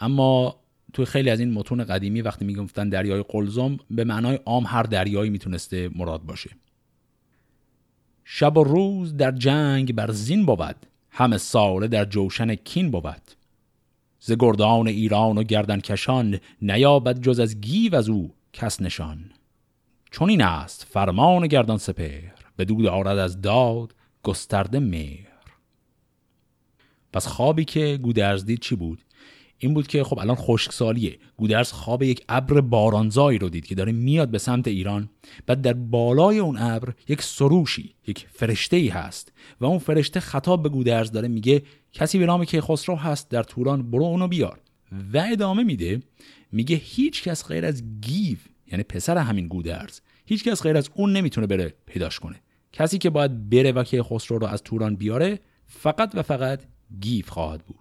اما 0.00 0.60
توی 0.92 1.04
خیلی 1.04 1.30
از 1.30 1.40
این 1.40 1.52
متون 1.52 1.84
قدیمی 1.84 2.22
وقتی 2.22 2.44
می‌گفتن 2.44 2.88
دریای 2.88 3.24
قلزم 3.28 3.78
به 3.90 4.04
معنای 4.04 4.36
عام 4.36 4.64
هر 4.66 4.82
دریایی 4.82 5.30
می‌تونسته 5.30 5.90
مراد 5.94 6.22
باشه. 6.22 6.50
شب 8.24 8.56
و 8.56 8.64
روز 8.64 9.16
در 9.16 9.32
جنگ 9.32 9.94
بر 9.94 10.10
زین 10.10 10.46
بود 10.46 10.86
همه 11.10 11.38
ساله 11.38 11.88
در 11.88 12.04
جوشن 12.04 12.54
کین 12.54 12.90
بود. 12.90 13.22
ز 14.20 14.32
گردان 14.38 14.88
ایران 14.88 15.38
و 15.38 15.42
گردن 15.42 15.80
کشان 15.80 16.40
نیابد 16.62 17.20
جز 17.20 17.40
از 17.40 17.60
گیو 17.60 17.94
از 17.94 18.08
او 18.08 18.34
کس 18.52 18.80
نشان. 18.80 19.30
چون 20.10 20.30
این 20.30 20.42
است 20.42 20.86
فرمان 20.90 21.46
گردان 21.46 21.78
سپر 21.78 22.30
به 22.56 22.64
دود 22.64 22.86
آرد 22.86 23.18
از 23.18 23.40
داد 23.40 23.94
گسترده 24.22 24.78
مهر. 24.78 25.26
پس 27.12 27.26
خوابی 27.26 27.64
که 27.64 27.98
گودرز 28.02 28.50
چی 28.60 28.76
بود؟ 28.76 29.04
این 29.62 29.74
بود 29.74 29.86
که 29.86 30.04
خب 30.04 30.18
الان 30.18 30.36
خشکسالیه. 30.36 31.18
گودرز 31.36 31.72
خواب 31.72 32.02
یک 32.02 32.24
ابر 32.28 32.60
بارانزایی 32.60 33.38
رو 33.38 33.48
دید 33.48 33.66
که 33.66 33.74
داره 33.74 33.92
میاد 33.92 34.28
به 34.28 34.38
سمت 34.38 34.68
ایران. 34.68 35.08
بعد 35.46 35.62
در 35.62 35.72
بالای 35.72 36.38
اون 36.38 36.58
ابر 36.58 36.92
یک 37.08 37.22
سروشی 37.22 37.94
یک 38.06 38.26
فرشته 38.32 38.76
ای 38.76 38.88
هست 38.88 39.32
و 39.60 39.64
اون 39.64 39.78
فرشته 39.78 40.20
خطاب 40.20 40.62
به 40.62 40.68
گودرز 40.68 41.12
داره 41.12 41.28
میگه 41.28 41.62
کسی 41.92 42.18
به 42.18 42.26
نام 42.26 42.44
کیخسرو 42.44 42.96
هست 42.96 43.30
در 43.30 43.42
توران 43.42 43.90
برو 43.90 44.04
اونو 44.04 44.28
بیار. 44.28 44.60
و 45.12 45.26
ادامه 45.32 45.62
میده 45.62 46.02
میگه 46.52 46.76
هیچ 46.76 47.22
کس 47.22 47.44
غیر 47.44 47.64
از 47.64 47.82
گیو 48.00 48.38
یعنی 48.72 48.82
پسر 48.82 49.18
همین 49.18 49.48
گودرز 49.48 50.00
هیچ 50.26 50.44
کس 50.44 50.62
غیر 50.62 50.76
از 50.76 50.90
اون 50.94 51.12
نمی‌تونه 51.12 51.46
بره 51.46 51.74
پیداش 51.86 52.18
کنه. 52.20 52.36
کسی 52.72 52.98
که 52.98 53.10
باید 53.10 53.50
بره 53.50 53.72
و 53.72 53.84
کیخسرو 53.84 54.38
رو 54.38 54.46
از 54.46 54.62
توران 54.62 54.96
بیاره 54.96 55.40
فقط 55.66 56.10
و 56.14 56.22
فقط 56.22 56.62
گیو 57.00 57.24
خواهد 57.28 57.64
بود. 57.64 57.79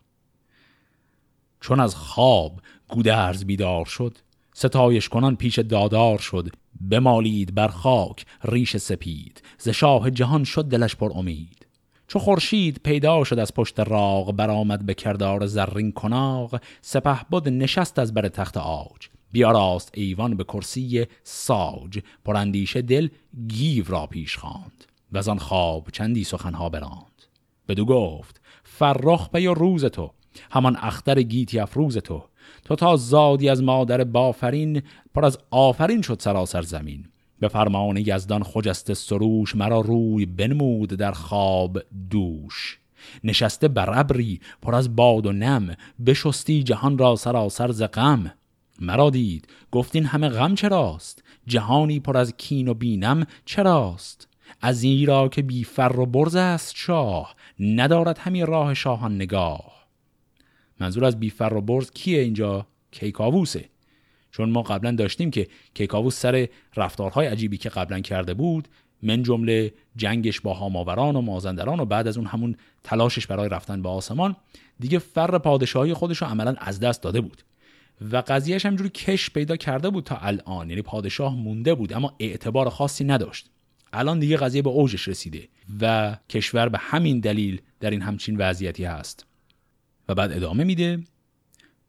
چون 1.62 1.80
از 1.80 1.96
خواب 1.96 2.62
گودرز 2.88 3.46
بیدار 3.46 3.86
شد 3.86 4.18
ستایش 4.54 5.10
کنان 5.10 5.36
پیش 5.36 5.60
دادار 5.60 6.18
شد 6.18 6.50
بمالید 6.92 7.56
بر 7.56 7.68
خاک 7.68 8.26
ریش 8.44 8.78
سپید 8.78 9.42
ز 9.58 9.70
شاه 9.70 10.12
جهان 10.12 10.44
شد 10.44 10.66
دلش 10.66 10.96
پر 10.96 11.12
امید. 11.16 11.68
چو 12.08 12.20
خورشید 12.20 12.82
پیدا 12.84 13.24
شد 13.24 13.40
از 13.40 13.54
پشت 13.54 13.80
راغ 13.80 14.32
برآمد 14.36 14.86
به 14.86 14.94
کردار 14.94 15.46
زرین 15.46 15.92
کناغ 15.92 16.62
سپه 16.82 17.24
بد 17.32 17.50
نشست 17.50 18.00
از 18.00 18.14
بر 18.14 18.28
تخت 18.28 18.58
آج 18.58 19.10
بیاراست 19.32 19.92
ایوان 19.94 20.38
به 20.38 20.44
کرسی 20.44 21.06
ساج 21.24 22.00
پراندیشه 22.26 22.82
دل 22.82 23.08
گیو 23.48 23.86
را 23.88 24.08
پیش 24.08 24.38
خواند. 24.38 24.86
و 25.12 25.30
آن 25.30 25.40
خواب 25.40 25.88
چندی 25.92 26.24
سخنها 26.24 26.70
براند. 26.70 27.24
بدو 27.68 27.86
گفت 27.86 28.42
فرخ 28.64 29.30
پی 29.30 29.48
روز 29.48 29.86
تو 29.86 30.12
همان 30.52 30.78
اختر 30.82 31.22
گیتی 31.22 31.60
افروز 31.60 31.98
تو. 31.98 32.24
تو 32.66 32.76
تا 32.76 32.96
زادی 32.96 33.50
از 33.50 33.64
مادر 33.64 34.04
بافرین 34.04 34.82
پر 35.14 35.26
از 35.26 35.38
آفرین 35.52 36.02
شد 36.02 36.20
سراسر 36.20 36.62
زمین. 36.62 37.06
به 37.40 37.48
فرمان 37.48 37.98
یزدان 37.98 38.44
خجست 38.44 38.94
سروش 38.94 39.56
مرا 39.56 39.82
روی 39.82 40.26
بنمود 40.26 40.90
در 40.90 41.12
خواب 41.12 41.80
دوش. 42.10 42.80
نشسته 43.24 43.68
بر 43.68 44.00
ابری 44.00 44.40
پر 44.62 44.76
از 44.76 44.96
باد 44.96 45.26
و 45.26 45.32
نم 45.32 45.76
بشستی 46.06 46.64
جهان 46.64 46.98
را 46.98 47.16
سراسر 47.16 47.72
ز 47.72 47.84
غم. 47.84 48.32
مرا 48.82 49.10
دید 49.10 49.48
گفتین 49.72 50.06
همه 50.06 50.30
غم 50.30 50.56
چراست؟ 50.56 51.24
جهانی 51.48 52.00
پر 52.00 52.18
از 52.18 52.34
کین 52.38 52.68
و 52.68 52.74
بینم 52.74 53.26
چراست؟ 53.46 54.28
از 54.62 54.84
این 54.84 55.08
را 55.08 55.30
که 55.30 55.42
بی 55.42 55.64
فر 55.64 56.00
و 56.00 56.06
برز 56.06 56.36
است 56.36 56.74
شاه 56.76 57.36
ندارد 57.60 58.18
همین 58.18 58.46
راه 58.46 58.74
شاهان 58.74 59.16
نگاه. 59.16 59.79
منظور 60.80 61.06
از 61.06 61.20
بی 61.20 61.30
فر 61.30 61.54
و 61.54 61.62
برز 61.62 61.92
کیه 61.92 62.22
اینجا؟ 62.22 62.68
کیکاووسه. 62.92 63.70
چون 64.32 64.50
ما 64.50 64.62
قبلا 64.62 64.92
داشتیم 64.92 65.32
که 65.32 65.48
کیکاووس 65.74 66.20
سر 66.20 66.48
رفتارهای 66.76 67.28
عجیبی 67.28 67.58
که 67.58 67.70
قبلا 67.70 68.00
کرده 68.00 68.34
بود 68.34 68.68
من 69.04 69.24
جمله 69.24 69.74
جنگش 69.96 70.42
با 70.42 70.54
هاماوران 70.54 71.16
و 71.16 71.22
مازندران 71.22 71.80
و 71.80 71.86
بعد 71.86 72.08
از 72.08 72.18
اون 72.18 72.26
همون 72.26 72.56
تلاشش 72.84 73.28
برای 73.28 73.50
رفتن 73.50 73.82
به 73.82 73.90
آسمان 73.90 74.36
دیگه 74.80 75.00
فر 75.00 75.38
پادشاهی 75.38 75.94
خودش 75.94 76.18
رو 76.18 76.28
عملا 76.28 76.56
از 76.58 76.80
دست 76.80 77.02
داده 77.02 77.22
بود. 77.22 77.44
و 78.12 78.24
قضیهش 78.28 78.66
همجوری 78.66 78.90
کش 78.90 79.30
پیدا 79.30 79.56
کرده 79.56 79.90
بود 79.90 80.04
تا 80.04 80.18
الان 80.18 80.70
یعنی 80.70 80.82
پادشاه 80.82 81.36
مونده 81.36 81.76
بود 81.76 81.94
اما 81.94 82.16
اعتبار 82.20 82.70
خاصی 82.70 83.04
نداشت. 83.04 83.50
الان 83.94 84.20
دیگه 84.20 84.38
قضیه 84.38 84.62
به 84.62 84.70
اوجش 84.70 85.08
رسیده 85.08 85.48
و 85.82 86.18
کشور 86.30 86.70
به 86.70 86.78
همین 86.78 87.20
دلیل 87.20 87.62
در 87.80 87.90
این 87.90 88.02
همچین 88.02 88.38
وضعیتی 88.38 88.86
هست. 88.86 89.26
و 90.10 90.16
بعد 90.16 90.32
ادامه 90.32 90.64
میده. 90.64 91.04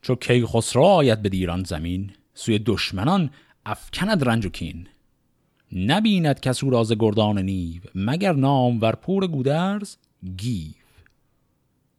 چو 0.02 0.14
کی 0.14 0.46
خسرو 0.46 0.82
آید 0.82 1.22
به 1.22 1.28
دیران 1.28 1.64
زمین 1.64 2.10
سوی 2.34 2.58
دشمنان 2.58 3.30
افکند 3.66 4.28
رنج 4.28 4.46
و 4.46 4.48
کین. 4.48 4.86
نبیند 5.72 6.40
کس 6.40 6.64
او 6.64 6.70
راز 6.70 6.92
گردان 6.92 7.38
نیو 7.38 7.82
مگر 7.94 8.32
نام 8.32 8.80
ور 8.80 8.92
پور 8.92 9.26
گودرز 9.26 9.96
گیو. 10.36 10.72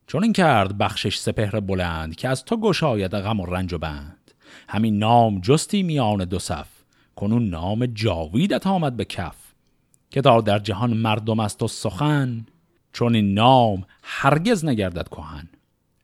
چون 0.08 0.24
این 0.24 0.34
کرد 0.34 0.78
بخشش 0.78 1.18
سپهر 1.18 1.60
بلند 1.60 2.16
که 2.16 2.28
از 2.30 2.46
تو 2.46 2.58
گشاید 2.58 3.16
غم 3.16 3.40
و 3.40 3.46
رنج 3.46 3.74
و 3.74 3.78
بند. 3.78 4.32
همین 4.70 5.00
نام 5.00 5.42
جستی 5.42 5.84
میان 5.84 6.26
دو 6.26 6.40
صف 6.40 6.68
کنون 7.16 7.50
نام 7.50 7.86
جاویدت 7.86 8.68
آمد 8.68 8.98
به 8.98 9.06
کف. 9.06 9.38
که 10.10 10.22
تا 10.22 10.42
در 10.42 10.60
جهان 10.60 10.94
مردم 10.94 11.40
است 11.40 11.64
و 11.64 11.68
سخن 11.68 12.46
چون 12.94 13.16
این 13.16 13.34
نام 13.34 13.86
هرگز 14.04 14.66
نگردد 14.66 15.08
کهن. 15.08 15.50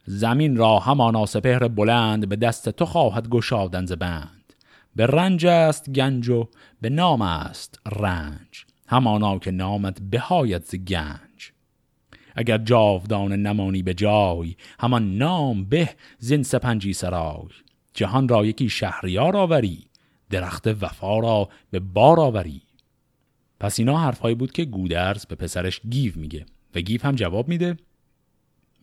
زمین 0.10 0.56
را 0.58 0.80
همانا 0.80 1.26
سپهر 1.26 1.68
بلند 1.68 2.30
به 2.30 2.36
دست 2.36 2.70
تو 2.70 2.86
خواهد 2.86 3.30
گشادن 3.30 3.86
ز 3.86 3.92
بند. 3.92 4.54
به 4.96 5.06
رنج 5.06 5.46
است 5.46 5.90
گنج 5.90 6.30
و 6.30 6.48
به 6.82 6.90
نام 6.90 7.22
است 7.22 7.80
رنج. 7.86 8.66
همانا 8.88 9.40
که 9.40 9.52
نامت 9.52 10.02
بهایت 10.02 10.64
ز 10.64 10.76
گنج. 10.76 11.52
اگر 12.36 12.58
جاودان 12.58 13.34
نمانی 13.34 13.84
به 13.84 13.94
جای 13.94 14.56
همان 14.80 15.18
نام 15.18 15.66
به 15.66 15.90
زین 16.20 16.44
سپنجی 16.44 16.94
سرای. 16.94 17.48
جهان 17.94 18.28
را 18.28 18.46
یکی 18.46 18.70
شهریار 18.70 19.38
آوری 19.38 19.88
درخت 20.30 20.68
وفا 20.68 21.20
را 21.20 21.50
به 21.72 21.80
بار 21.80 22.20
آوری. 22.20 22.62
پس 23.60 23.80
اینا 23.80 23.98
حرفهایی 23.98 24.36
بود 24.36 24.52
که 24.52 24.66
گودرز 24.66 25.26
به 25.26 25.36
پسرش 25.36 25.82
گیو 25.90 26.14
میگه 26.16 26.46
و 26.76 26.82
گیو 26.82 27.02
هم 27.04 27.16
جواب 27.16 27.48
میده. 27.48 27.78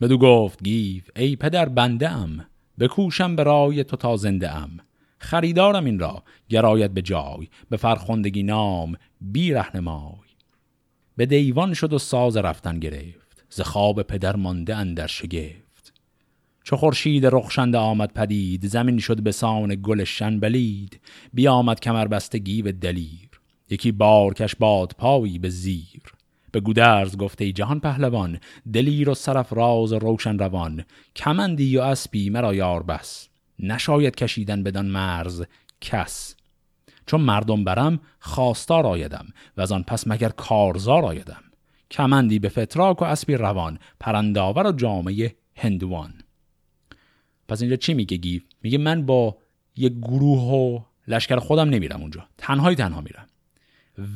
بدو 0.01 0.19
گفت 0.19 0.65
گیو 0.65 1.03
ای 1.17 1.37
پدر 1.37 1.69
بنده 1.69 2.11
ام 2.11 2.47
بکوشم 2.79 3.37
به 3.37 3.43
رای 3.43 3.85
تو 3.85 3.97
تا 3.97 4.17
زنده 4.17 4.57
ام. 4.57 4.81
خریدارم 5.19 5.85
این 5.85 5.99
را 5.99 6.23
گر 6.49 6.65
آید 6.65 6.91
به 6.91 7.03
جای 7.03 7.49
به 7.71 7.77
فرخندگی 7.77 8.43
نام 8.43 8.97
بی 9.21 9.53
رهنمای. 9.53 10.29
به 11.17 11.27
دیوان 11.27 11.75
شد 11.75 11.93
و 11.93 11.99
ساز 11.99 12.37
رفتن 12.37 12.79
گرفت 12.79 13.45
ز 13.51 13.61
خواب 13.61 14.03
پدر 14.03 14.37
مانده 14.37 14.77
اندر 14.77 15.07
شگفت. 15.07 15.93
چو 16.65 16.77
خورشید 16.77 17.27
رخشنده 17.27 17.79
آمد 17.79 18.13
پدید 18.13 18.67
زمین 18.67 18.99
شد 18.99 19.23
به 19.23 19.33
سان 19.33 19.79
گل 19.83 20.05
شنبلید. 20.05 21.01
کمر 21.83 22.07
بستگی 22.07 22.63
به 22.63 22.73
دلیر 22.73 23.31
یکی 23.71 23.93
بارکش 23.93 24.57
باد 24.57 24.93
پایی 24.99 25.39
به 25.39 25.49
زیر. 25.49 26.14
به 26.55 26.61
گودرز 26.61 27.17
گفته 27.17 27.53
جهان 27.53 27.81
پهلوان 27.81 28.39
دلیر 28.73 29.11
و 29.11 29.15
سرف 29.15 29.53
راز 29.53 29.93
روشن 29.93 30.39
روان 30.39 30.85
کمندی 31.17 31.79
و 31.79 31.81
اسبی 31.81 32.31
مرا 32.31 32.55
یار 32.55 32.83
بس. 32.83 33.29
نشاید 33.59 34.15
کشیدن 34.15 34.63
بدان 34.63 34.87
مرز 34.87 35.45
کس. 35.81 36.37
چون 37.07 37.21
مردم 37.21 37.65
برم 37.65 38.01
خواستار 38.21 38.87
آیدم 38.87 39.27
و 39.57 39.61
از 39.61 39.73
آن 39.73 39.83
پس 39.83 40.07
مگر 40.07 40.29
کارزار 40.29 41.05
آیدم. 41.05 41.43
کمندی 41.91 42.39
به 42.39 42.49
فتراک 42.49 43.03
و 43.03 43.05
اسبی 43.05 43.35
روان 43.35 43.79
پرنداور 44.01 44.67
و 44.67 44.73
جامه 44.73 45.35
هندوان. 45.57 46.15
پس 47.49 47.61
اینجا 47.61 47.77
چی 47.77 47.95
میگه 47.95 48.17
گیو؟ 48.17 48.45
میگه 48.63 48.79
من 48.79 49.07
با 49.07 49.39
یک 49.77 49.93
گروه 49.93 50.43
و 50.43 50.81
لشکر 51.09 51.37
خودم 51.37 51.69
نمیرم 51.69 52.01
اونجا. 52.01 52.27
تنهایی 52.39 52.77
تنها 52.77 53.01
میرم. 53.01 53.27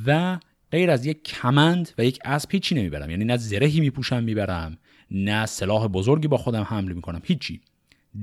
و 0.07 0.39
غیر 0.73 0.91
از 0.91 1.07
یک 1.07 1.23
کمند 1.23 1.91
و 1.99 2.05
یک 2.05 2.19
اسب 2.25 2.53
هیچی 2.53 2.75
نمی‌برم. 2.75 3.11
یعنی 3.11 3.25
نه 3.25 3.37
زرهی 3.37 3.81
میپوشم 3.81 4.25
می‌برم 4.25 4.79
نه 5.11 5.47
سلاح 5.47 5.87
بزرگی 5.87 6.29
با 6.29 6.37
خودم 6.37 6.63
حمل 6.63 6.93
می‌کنم. 6.93 7.21
هیچی. 7.25 7.61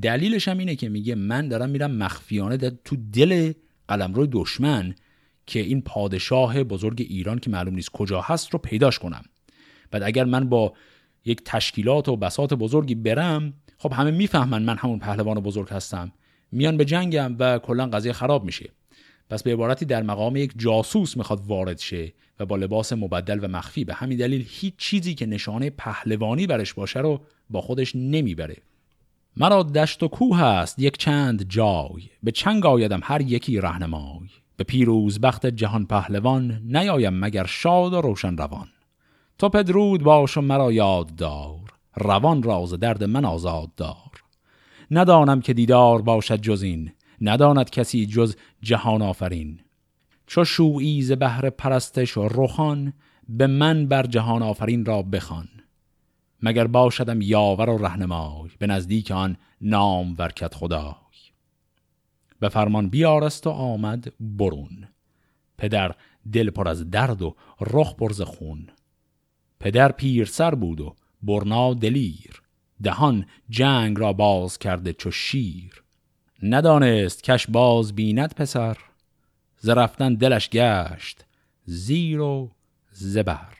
دلیلش 0.02 0.48
هم 0.48 0.58
اینه 0.58 0.76
که 0.76 0.90
میگه 0.90 1.16
من 1.16 1.48
دارم 1.48 1.70
میرم 1.70 1.92
مخفیانه 1.92 2.58
در 2.58 2.72
تو 2.86 2.96
دل 3.14 3.54
قلمرو 3.88 4.28
دشمن 4.32 4.96
که 5.46 5.60
این 5.60 5.82
پادشاه 5.82 6.64
بزرگ 6.64 7.06
ایران 7.10 7.40
که 7.40 7.50
معلوم 7.50 7.76
نیست 7.76 7.90
کجا 7.90 8.22
هست 8.22 8.50
رو 8.50 8.60
پیداش 8.60 9.00
کنم. 9.00 9.24
بعد 9.92 10.04
اگر 10.04 10.24
من 10.24 10.50
با 10.50 10.74
یک 11.26 11.42
تشکیلات 11.46 12.10
و 12.10 12.16
بسات 12.16 12.54
بزرگی 12.54 12.96
برم 12.96 13.54
خب 13.78 13.94
همه 13.94 14.12
می‌فهمن 14.12 14.64
من 14.64 14.78
همون 14.78 15.00
پهلوان 15.00 15.40
بزرگ 15.40 15.70
هستم. 15.70 16.12
میان 16.52 16.78
به 16.78 16.86
جنگم 16.86 17.36
و 17.40 17.60
کلا 17.60 17.88
قضیه 17.88 18.14
خراب 18.14 18.46
میشه. 18.46 18.70
پس 19.30 19.44
به 19.44 19.54
عبارتی 19.54 19.86
در 19.86 20.04
مقام 20.04 20.36
یک 20.36 20.54
جاسوس 20.58 21.18
می‌خواد 21.18 21.42
وارد 21.48 21.80
شه 21.80 22.14
و 22.40 22.46
با 22.46 22.56
لباس 22.56 22.94
مبدل 22.94 23.40
و 23.42 23.48
مخفی 23.48 23.86
به 23.86 23.94
همین 23.94 24.18
دلیل 24.18 24.46
هیچ 24.50 24.74
چیزی 24.78 25.16
که 25.16 25.26
نشانه 25.26 25.70
پهلوانی 25.70 26.48
برش 26.48 26.74
باشه 26.74 27.00
رو 27.00 27.22
با 27.50 27.62
خودش 27.62 27.96
نمی‌بره. 27.96 28.58
مرا 29.38 29.64
دشت 29.64 30.04
و 30.04 30.08
کوه 30.08 30.44
است 30.44 30.80
یک 30.80 30.98
چند 30.98 31.50
جای. 31.50 32.10
به 32.24 32.32
چنگ 32.32 32.66
آیدم 32.66 33.00
هر 33.04 33.22
یکی 33.22 33.60
رهنمای. 33.60 34.30
به 34.58 34.64
پیروز 34.64 35.22
بخت 35.22 35.46
جهان 35.46 35.86
پهلوان 35.86 36.62
نیایم 36.66 37.14
مگر 37.20 37.46
شاد 37.46 37.94
و 37.94 38.02
روشن 38.02 38.38
روان. 38.38 38.68
تو 39.38 39.50
پدرود 39.50 40.04
باش 40.04 40.38
و 40.38 40.42
مرا 40.42 40.72
یاد 40.72 41.16
دار 41.16 41.60
روان 41.96 42.44
راز 42.44 42.74
درد 42.74 43.04
من 43.04 43.26
آزاد 43.26 43.76
دار. 43.76 44.24
ندانم 44.92 45.42
که 45.42 45.54
دیدار 45.54 46.02
باشد 46.02 46.42
جز 46.42 46.62
این. 46.62 46.92
نداند 47.22 47.70
کسی 47.70 48.06
جز 48.06 48.36
جهان 48.62 49.02
آفرین. 49.02 49.60
چو 50.28 50.44
شویی 50.44 51.02
ز 51.02 51.12
بهر 51.12 51.50
پرستش 51.50 52.18
و 52.18 52.28
روخان 52.28 52.94
به 53.30 53.48
من 53.48 53.88
بر 53.88 54.04
جهان 54.06 54.44
آفرین 54.44 54.86
را 54.86 55.02
بخوان. 55.02 55.48
مگر 56.42 56.68
باشدم 56.68 57.22
یاور 57.22 57.70
و 57.70 57.78
رهنمای 57.78 58.50
به 58.60 58.68
نزدیک 58.68 59.12
آن 59.12 59.38
نام 59.62 60.16
ورکت 60.18 60.54
خدای. 60.56 60.94
به 62.40 62.50
فرمان 62.50 62.90
بیارست 62.90 63.48
و 63.48 63.50
آمد 63.50 64.14
برون. 64.20 64.88
پدر 65.58 65.96
دل 66.34 66.50
پر 66.50 66.68
از 66.68 66.90
درد 66.90 67.22
و 67.22 67.36
رخ 67.62 67.96
پر 67.96 68.14
خون. 68.14 68.68
پدر 69.60 69.92
پیر 69.92 70.26
سر 70.26 70.56
بود 70.56 70.82
و 70.82 70.96
برنا 71.22 71.74
دلیر. 71.74 72.42
دهان 72.84 73.26
جنگ 73.50 74.00
را 74.00 74.14
باز 74.14 74.58
کرده 74.58 74.94
چو 74.94 75.12
شیر. 75.12 75.85
ندانست 76.46 77.24
کش 77.24 77.48
باز 77.48 77.96
بیند 77.96 78.34
پسر 78.34 78.78
ز 79.58 79.70
رفتن 79.70 80.14
دلش 80.14 80.50
گشت 80.50 81.26
زیر 81.66 82.20
و 82.20 82.52
زبر 82.92 83.54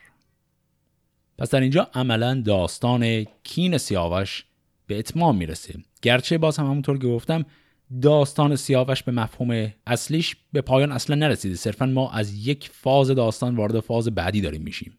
پس 1.38 1.50
در 1.50 1.62
اینجا 1.62 1.90
عملا 1.94 2.42
داستان 2.46 3.26
کین 3.44 3.78
سیاوش 3.78 4.46
به 4.88 5.00
اتمام 5.00 5.36
می‌رسه 5.36 5.74
گرچه 6.02 6.38
باز 6.38 6.58
هم 6.58 6.66
همونطور 6.66 6.98
که 6.98 7.08
گفتم 7.08 7.46
داستان 8.02 8.56
سیاوش 8.56 9.04
به 9.04 9.12
مفهوم 9.12 9.74
اصلیش 9.88 10.36
به 10.54 10.62
پایان 10.62 10.92
اصلا 10.92 11.16
نرسیده. 11.16 11.56
صرفا 11.56 11.86
ما 11.86 12.12
از 12.12 12.48
یک 12.48 12.70
فاز 12.74 13.08
داستان 13.08 13.56
وارد 13.56 13.80
فاز 13.80 14.08
بعدی 14.08 14.42
داریم 14.42 14.62
میشیم. 14.62 14.98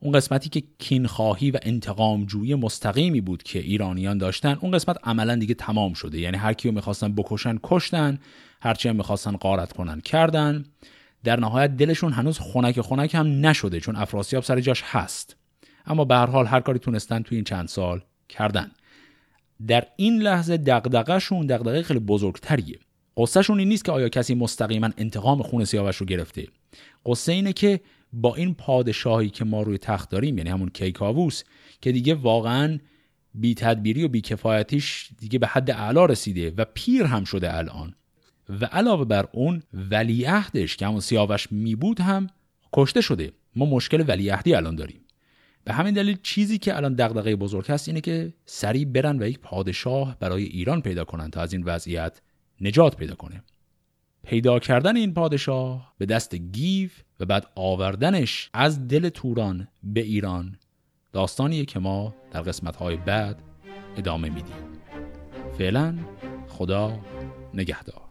اون 0.00 0.12
قسمتی 0.12 0.48
که 0.48 0.62
کینخواهی 0.78 1.50
و 1.50 1.58
انتقام 1.62 2.24
جویی 2.24 2.54
مستقیمی 2.54 3.20
بود 3.20 3.42
که 3.42 3.58
ایرانیان 3.58 4.18
داشتن 4.18 4.58
اون 4.60 4.70
قسمت 4.70 4.96
عملا 5.04 5.36
دیگه 5.36 5.54
تمام 5.54 5.92
شده. 5.92 6.20
یعنی 6.20 6.36
هر 6.36 6.52
کیو 6.52 6.72
می‌خواستن 6.72 7.14
بکشن 7.14 7.58
کشتن. 7.62 8.18
هرچی 8.60 8.88
هم 8.88 8.96
می‌خواستن 8.96 9.36
قارت 9.36 9.72
کنن 9.72 10.00
کردن. 10.00 10.64
در 11.24 11.40
نهایت 11.40 11.76
دلشون 11.76 12.12
هنوز 12.12 12.38
خنک 12.38 12.80
خنک 12.80 13.14
هم 13.14 13.46
نشده 13.46 13.80
چون 13.80 13.96
افراسیاب 13.96 14.44
سر 14.44 14.60
جاش 14.60 14.82
هست. 14.86 15.36
اما 15.86 16.04
به 16.04 16.14
هر 16.14 16.26
حال 16.26 16.46
هر 16.46 16.60
کاری 16.60 16.78
تونستن 16.78 17.22
توی 17.22 17.36
این 17.36 17.44
چند 17.44 17.68
سال 17.68 18.00
کردن. 18.28 18.70
در 19.66 19.86
این 19.96 20.22
لحظه 20.22 20.56
دغدغه‌شون 20.56 21.46
دغدغه 21.46 21.82
خیلی 21.82 22.00
بزرگتریه. 22.00 22.78
قصهشون 23.16 23.58
این 23.58 23.68
نیست 23.68 23.84
که 23.84 23.92
آیا 23.92 24.08
کسی 24.08 24.34
مستقیما 24.34 24.90
انتقام 24.98 25.42
خون 25.42 25.64
سیاوش 25.64 25.96
رو 25.96 26.06
گرفته. 26.06 26.46
قصه 27.06 27.32
اینه 27.32 27.52
که 27.52 27.80
با 28.12 28.34
این 28.34 28.54
پادشاهی 28.54 29.30
که 29.30 29.44
ما 29.44 29.62
روی 29.62 29.78
تخت 29.78 30.10
داریم 30.10 30.38
یعنی 30.38 30.50
همون 30.50 30.68
کیکاووس 30.68 31.42
که 31.80 31.92
دیگه 31.92 32.14
واقعا 32.14 32.78
بی 33.34 33.54
تدبیری 33.54 34.04
و 34.04 34.08
بی 34.08 34.20
کفایتیش 34.20 35.08
دیگه 35.18 35.38
به 35.38 35.46
حد 35.46 35.70
اعلا 35.70 36.04
رسیده 36.04 36.52
و 36.56 36.64
پیر 36.74 37.02
هم 37.02 37.24
شده 37.24 37.56
الان. 37.56 37.94
و 38.48 38.64
علاوه 38.64 39.04
بر 39.04 39.28
اون 39.32 39.62
ولیعهدش 39.90 40.76
که 40.76 40.86
همون 40.86 41.00
سیاوش 41.00 41.52
می 41.52 41.74
بود 41.74 42.00
هم 42.00 42.26
کشته 42.72 43.00
شده. 43.00 43.32
ما 43.56 43.66
مشکل 43.66 44.04
ولیعهدی 44.08 44.54
الان 44.54 44.76
داریم. 44.76 45.00
به 45.64 45.72
همین 45.72 45.94
دلیل 45.94 46.18
چیزی 46.22 46.58
که 46.58 46.76
الان 46.76 46.94
دغدغه 46.94 47.36
بزرگ 47.36 47.66
هست 47.70 47.88
اینه 47.88 48.00
که 48.00 48.32
سریع 48.46 48.84
برن 48.84 49.22
و 49.22 49.26
یک 49.26 49.38
پادشاه 49.38 50.16
برای 50.20 50.44
ایران 50.44 50.82
پیدا 50.82 51.04
کنن 51.04 51.30
تا 51.30 51.40
از 51.40 51.52
این 51.52 51.62
وضعیت 51.62 52.20
نجات 52.60 52.96
پیدا 52.96 53.14
کنه. 53.14 53.42
پیدا 54.24 54.58
کردن 54.58 54.96
این 54.96 55.14
پادشاه 55.14 55.94
به 55.98 56.06
دست 56.06 56.34
گیو 56.34 56.90
و 57.20 57.24
بعد 57.24 57.46
آوردنش 57.54 58.50
از 58.52 58.88
دل 58.88 59.08
توران 59.08 59.68
به 59.82 60.00
ایران. 60.00 60.58
داستانیه 61.12 61.64
که 61.64 61.78
ما 61.78 62.14
در 62.30 62.42
قسمتهای 62.42 62.96
بعد 62.96 63.42
ادامه 63.96 64.28
میدیم. 64.28 64.54
فعلا 65.58 65.98
خدا 66.48 66.98
نگهدار. 67.54 68.09